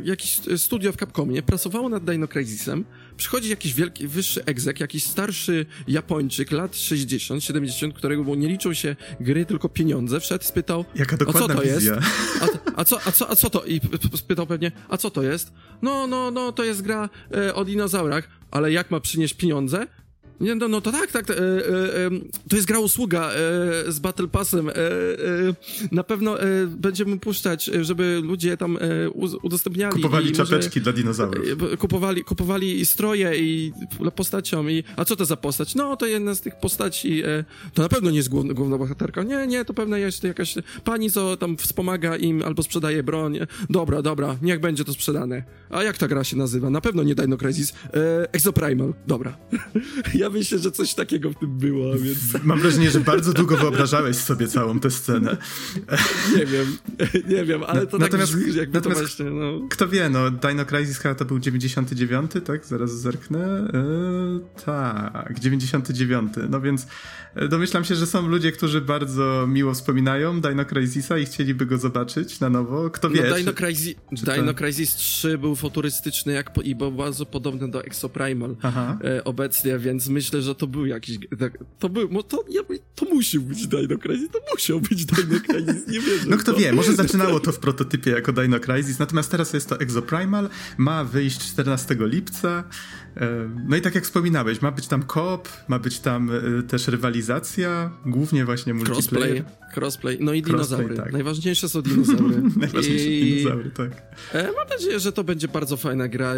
jakiś 0.04 0.40
studio 0.56 0.92
w 0.92 0.96
Capcomie 0.96 1.42
pracowało 1.42 1.88
nad 1.88 2.04
Dino 2.10 2.28
Crisisem, 2.28 2.84
przychodzi 3.16 3.48
jakiś 3.50 3.74
wielki, 3.74 4.08
wyższy 4.08 4.44
egzek, 4.44 4.80
jakiś 4.80 5.04
starszy 5.04 5.66
Japończyk, 5.88 6.50
lat 6.50 6.76
60, 6.76 7.44
70, 7.44 7.94
którego 7.94 8.34
nie 8.34 8.48
liczą 8.48 8.74
się 8.74 8.96
gry, 9.20 9.46
tylko 9.46 9.68
pieniądze, 9.68 10.20
wszedł, 10.20 10.44
spytał, 10.44 10.84
Jaka 10.94 11.16
dokładna 11.16 11.44
a 11.44 11.48
co 11.48 11.54
to 11.54 11.62
wizja. 11.62 11.94
jest? 11.94 12.06
A, 12.40 12.80
a, 12.80 12.84
co, 12.84 13.00
a, 13.06 13.12
co, 13.12 13.30
a 13.30 13.36
co 13.36 13.50
to? 13.50 13.64
I 13.64 13.80
spytał 14.16 14.46
pewnie, 14.46 14.72
a 14.88 14.96
co 14.96 15.10
to 15.10 15.22
jest? 15.22 15.52
No, 15.82 16.06
no, 16.06 16.30
no, 16.30 16.52
to 16.52 16.64
jest 16.64 16.82
gra 16.82 17.08
e, 17.34 17.54
o 17.54 17.64
dinozaurach, 17.64 18.28
ale 18.50 18.72
jak 18.72 18.90
ma 18.90 19.00
przynieść 19.00 19.34
pieniądze? 19.34 19.86
Nie, 20.42 20.54
no, 20.54 20.68
no 20.68 20.80
to 20.80 20.92
tak, 20.92 21.12
tak. 21.12 21.30
E, 21.30 21.34
e, 21.34 22.10
to 22.48 22.56
jest 22.56 22.68
gra 22.68 22.78
usługa 22.78 23.30
e, 23.30 23.92
z 23.92 23.98
Battle 23.98 24.28
Passem. 24.28 24.68
E, 24.68 24.72
e, 24.72 24.74
na 25.92 26.02
pewno 26.02 26.40
e, 26.40 26.66
będziemy 26.66 27.18
puszczać, 27.18 27.70
żeby 27.80 28.20
ludzie 28.24 28.56
tam 28.56 28.78
udostępniali. 29.42 29.94
Kupowali 29.94 30.32
czapeczki 30.32 30.80
dla 30.80 30.92
dinozaurów. 30.92 31.44
Kupowali, 31.78 32.24
kupowali 32.24 32.86
stroje 32.86 33.36
i 33.36 33.72
postaciom. 34.16 34.70
I, 34.70 34.84
a 34.96 35.04
co 35.04 35.16
to 35.16 35.24
za 35.24 35.36
postać? 35.36 35.74
No, 35.74 35.96
to 35.96 36.06
jedna 36.06 36.34
z 36.34 36.40
tych 36.40 36.56
postaci. 36.60 37.22
to 37.74 37.82
na 37.82 37.88
pewno 37.88 38.10
nie 38.10 38.16
jest 38.16 38.28
główna, 38.28 38.54
główna 38.54 38.78
bohaterka. 38.78 39.22
Nie, 39.22 39.46
nie, 39.46 39.64
to 39.64 39.74
pewnie 39.74 39.98
jest 39.98 40.24
jakaś 40.24 40.54
pani, 40.84 41.10
co 41.10 41.36
tam 41.36 41.56
wspomaga 41.56 42.16
im 42.16 42.42
albo 42.42 42.62
sprzedaje 42.62 43.02
broń. 43.02 43.38
Dobra, 43.70 44.02
dobra, 44.02 44.36
niech 44.42 44.60
będzie 44.60 44.84
to 44.84 44.92
sprzedane. 44.92 45.42
A 45.70 45.82
jak 45.82 45.98
ta 45.98 46.08
gra 46.08 46.24
się 46.24 46.36
nazywa? 46.36 46.70
Na 46.70 46.80
pewno 46.80 47.02
nie 47.02 47.14
Dino 47.14 47.36
Crisis. 47.36 47.74
Exoprimal. 48.32 48.94
Dobra. 49.06 49.36
ja 50.14 50.30
myślę, 50.32 50.58
że 50.58 50.72
coś 50.72 50.94
takiego 50.94 51.30
w 51.30 51.34
tym 51.34 51.58
było, 51.58 51.98
więc... 51.98 52.18
Mam 52.44 52.60
wrażenie, 52.60 52.90
że 52.90 53.00
bardzo 53.00 53.32
długo 53.32 53.56
wyobrażałeś 53.56 54.16
sobie 54.16 54.48
całą 54.48 54.80
tę 54.80 54.90
scenę. 54.90 55.36
Nie 56.36 56.46
wiem, 56.46 56.78
nie 57.28 57.44
wiem, 57.44 57.62
ale 57.64 57.86
to 57.86 57.98
natomiast, 57.98 58.32
tak 58.32 58.54
jakby 58.54 58.74
natomiast, 58.74 59.00
to 59.00 59.06
właśnie, 59.06 59.40
no... 59.40 59.68
Kto 59.70 59.88
wie, 59.88 60.08
no 60.08 60.30
Dino 60.30 60.64
Crisis 60.64 60.98
chyba 60.98 61.14
to 61.14 61.24
był 61.24 61.38
99, 61.38 62.30
tak? 62.44 62.66
Zaraz 62.66 62.90
zerknę. 62.90 63.70
Yy, 63.72 64.40
tak, 64.64 65.40
99. 65.40 66.32
No 66.50 66.60
więc 66.60 66.86
e, 67.34 67.48
domyślam 67.48 67.84
się, 67.84 67.94
że 67.94 68.06
są 68.06 68.28
ludzie, 68.28 68.52
którzy 68.52 68.80
bardzo 68.80 69.46
miło 69.48 69.74
wspominają 69.74 70.40
Dino 70.40 70.64
Crisisa 70.64 71.18
i 71.18 71.24
chcieliby 71.24 71.66
go 71.66 71.78
zobaczyć 71.78 72.40
na 72.40 72.48
nowo. 72.48 72.90
Kto 72.90 73.08
no, 73.08 73.14
wie? 73.14 73.30
No, 73.30 73.36
Dino, 73.36 73.52
Crisis, 73.52 73.94
Dino 74.12 74.54
Crisis 74.54 74.94
3 74.94 75.38
był 75.38 75.56
futurystyczny 75.56 76.32
jak, 76.32 76.50
i 76.64 76.74
był 76.74 76.92
bardzo 76.92 77.26
podobny 77.26 77.70
do 77.70 77.84
Exoprimal 77.84 78.56
Aha. 78.62 78.98
E, 79.04 79.24
obecnie, 79.24 79.78
więc 79.78 80.08
myślę, 80.08 80.21
że 80.22 80.54
to 80.54 80.66
był 80.66 80.86
jakiś. 80.86 81.18
Tak, 81.38 81.58
to 81.78 81.88
był. 81.88 82.22
To, 82.22 82.44
ja, 82.48 82.62
to 82.94 83.06
musi 83.06 83.40
być 83.40 83.66
Dino 83.66 83.98
Crisis. 83.98 84.30
To 84.32 84.38
musiał 84.52 84.80
być 84.80 85.04
Dino 85.04 85.40
Crisis. 85.40 85.88
Nie 85.88 86.00
wierzę. 86.00 86.26
No 86.28 86.36
kto 86.36 86.54
wie, 86.54 86.72
może 86.72 86.94
zaczynało 86.94 87.40
to 87.40 87.52
w 87.52 87.58
prototypie 87.58 88.10
jako 88.10 88.32
Dino 88.32 88.60
Crisis, 88.60 88.98
natomiast 88.98 89.30
teraz 89.30 89.52
jest 89.52 89.68
to 89.68 89.80
Exoprimal. 89.80 90.48
Ma 90.78 91.04
wyjść 91.04 91.38
14 91.38 91.96
lipca. 92.00 92.64
E, 93.16 93.50
no 93.68 93.76
i 93.76 93.80
tak 93.80 93.94
jak 93.94 94.04
wspominałeś, 94.04 94.62
ma 94.62 94.70
być 94.70 94.86
tam 94.86 95.02
koop, 95.02 95.48
ma 95.68 95.78
być 95.78 95.98
tam 95.98 96.30
e, 96.30 96.62
też 96.62 96.88
rywalizacja, 96.88 97.90
głównie 98.06 98.44
właśnie 98.44 98.74
multiplayer. 98.74 99.30
Crossplay, 99.30 99.44
crossplay. 99.76 100.18
no 100.20 100.32
i 100.32 100.42
dinozaury. 100.42 100.96
Tak. 100.96 101.12
Najważniejsze 101.12 101.68
są 101.68 101.82
dinozaury. 101.82 102.42
Najważniejsze 102.56 103.08
I... 103.08 103.36
dinozaury, 103.36 103.70
tak. 103.70 103.90
E, 104.32 104.52
mam 104.52 104.68
nadzieję, 104.68 105.00
że 105.00 105.12
to 105.12 105.24
będzie 105.24 105.48
bardzo 105.48 105.76
fajna 105.76 106.08
gra. 106.08 106.34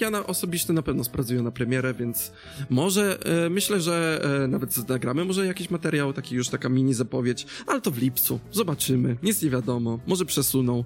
Ja 0.00 0.10
na, 0.10 0.26
osobiście 0.26 0.72
na 0.72 0.82
pewno 0.82 1.04
spracuję 1.04 1.42
na 1.42 1.50
premierę, 1.50 1.94
więc 1.94 2.32
może 2.70 3.18
myślę, 3.50 3.80
że 3.80 4.26
nawet 4.48 4.88
nagramy 4.88 5.24
może 5.24 5.46
jakiś 5.46 5.70
materiał, 5.70 6.12
taki 6.12 6.34
już 6.34 6.48
taka 6.48 6.68
mini 6.68 6.94
zapowiedź, 6.94 7.46
ale 7.66 7.80
to 7.80 7.90
w 7.90 7.98
lipcu. 7.98 8.40
Zobaczymy. 8.52 9.16
Nic 9.22 9.42
nie 9.42 9.50
wiadomo. 9.50 10.00
Może 10.06 10.24
przesuną. 10.24 10.84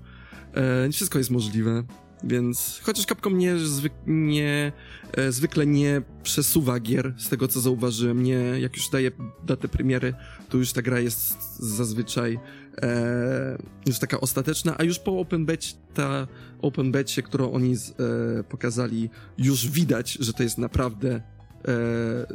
wszystko 0.92 1.18
jest 1.18 1.30
możliwe. 1.30 1.84
Więc 2.24 2.80
chociaż 2.82 3.06
Capcom 3.06 3.38
nie, 3.38 3.58
zwyk, 3.58 3.92
nie 4.06 4.72
e, 5.12 5.32
zwykle 5.32 5.66
nie 5.66 6.02
przesuwa 6.22 6.80
gier, 6.80 7.14
z 7.18 7.28
tego 7.28 7.48
co 7.48 7.60
zauważyłem, 7.60 8.22
nie, 8.22 8.34
jak 8.34 8.76
już 8.76 8.88
daje 8.88 9.10
datę 9.46 9.68
premiery, 9.68 10.14
to 10.48 10.58
już 10.58 10.72
ta 10.72 10.82
gra 10.82 11.00
jest 11.00 11.58
zazwyczaj 11.58 12.38
e, 12.82 13.58
już 13.86 13.98
taka 13.98 14.20
ostateczna, 14.20 14.74
a 14.78 14.84
już 14.84 14.98
po 14.98 15.20
Open 15.20 15.46
Becie, 15.46 15.74
ta 15.94 16.26
Open 16.62 16.92
Becie, 16.92 17.22
którą 17.22 17.52
oni 17.52 17.76
z, 17.76 17.90
e, 17.90 18.44
pokazali, 18.44 19.10
już 19.38 19.70
widać, 19.70 20.12
że 20.20 20.32
to 20.32 20.42
jest 20.42 20.58
naprawdę 20.58 21.14
e, 21.14 21.22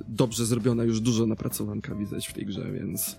dobrze 0.07 0.45
zrobiona, 0.45 0.83
już 0.83 1.01
dużo 1.01 1.25
napracowanka 1.25 1.95
widać 1.95 2.27
w 2.27 2.33
tej 2.33 2.45
grze, 2.45 2.71
więc 2.71 3.15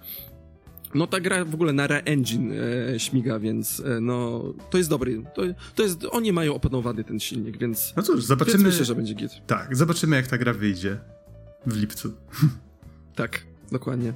no 0.95 1.07
ta 1.07 1.21
gra 1.21 1.45
w 1.45 1.55
ogóle 1.55 1.73
na 1.73 1.87
Re-Engine 1.87 2.53
e, 2.95 3.01
śmiga, 3.01 3.39
więc 3.39 3.81
e, 3.81 4.01
no 4.01 4.43
to 4.71 4.79
jest 4.79 4.91
dobry. 4.91 5.23
To, 5.35 5.43
to 5.75 5.83
jest, 5.83 6.07
oni 6.11 6.33
mają 6.33 6.55
opanowany 6.55 7.05
ten 7.05 7.21
silnik, 7.21 7.59
więc 7.59 7.93
No 7.97 8.03
cóż, 8.03 8.25
zobaczymy. 8.25 8.65
myślę, 8.65 8.85
że 8.85 8.95
będzie 8.95 9.15
git. 9.15 9.33
Tak, 9.47 9.77
zobaczymy 9.77 10.17
jak 10.17 10.27
ta 10.27 10.39
gra 10.39 10.53
wyjdzie 10.53 10.99
w 11.67 11.77
lipcu. 11.77 12.13
Tak, 13.15 13.43
dokładnie. 13.73 14.13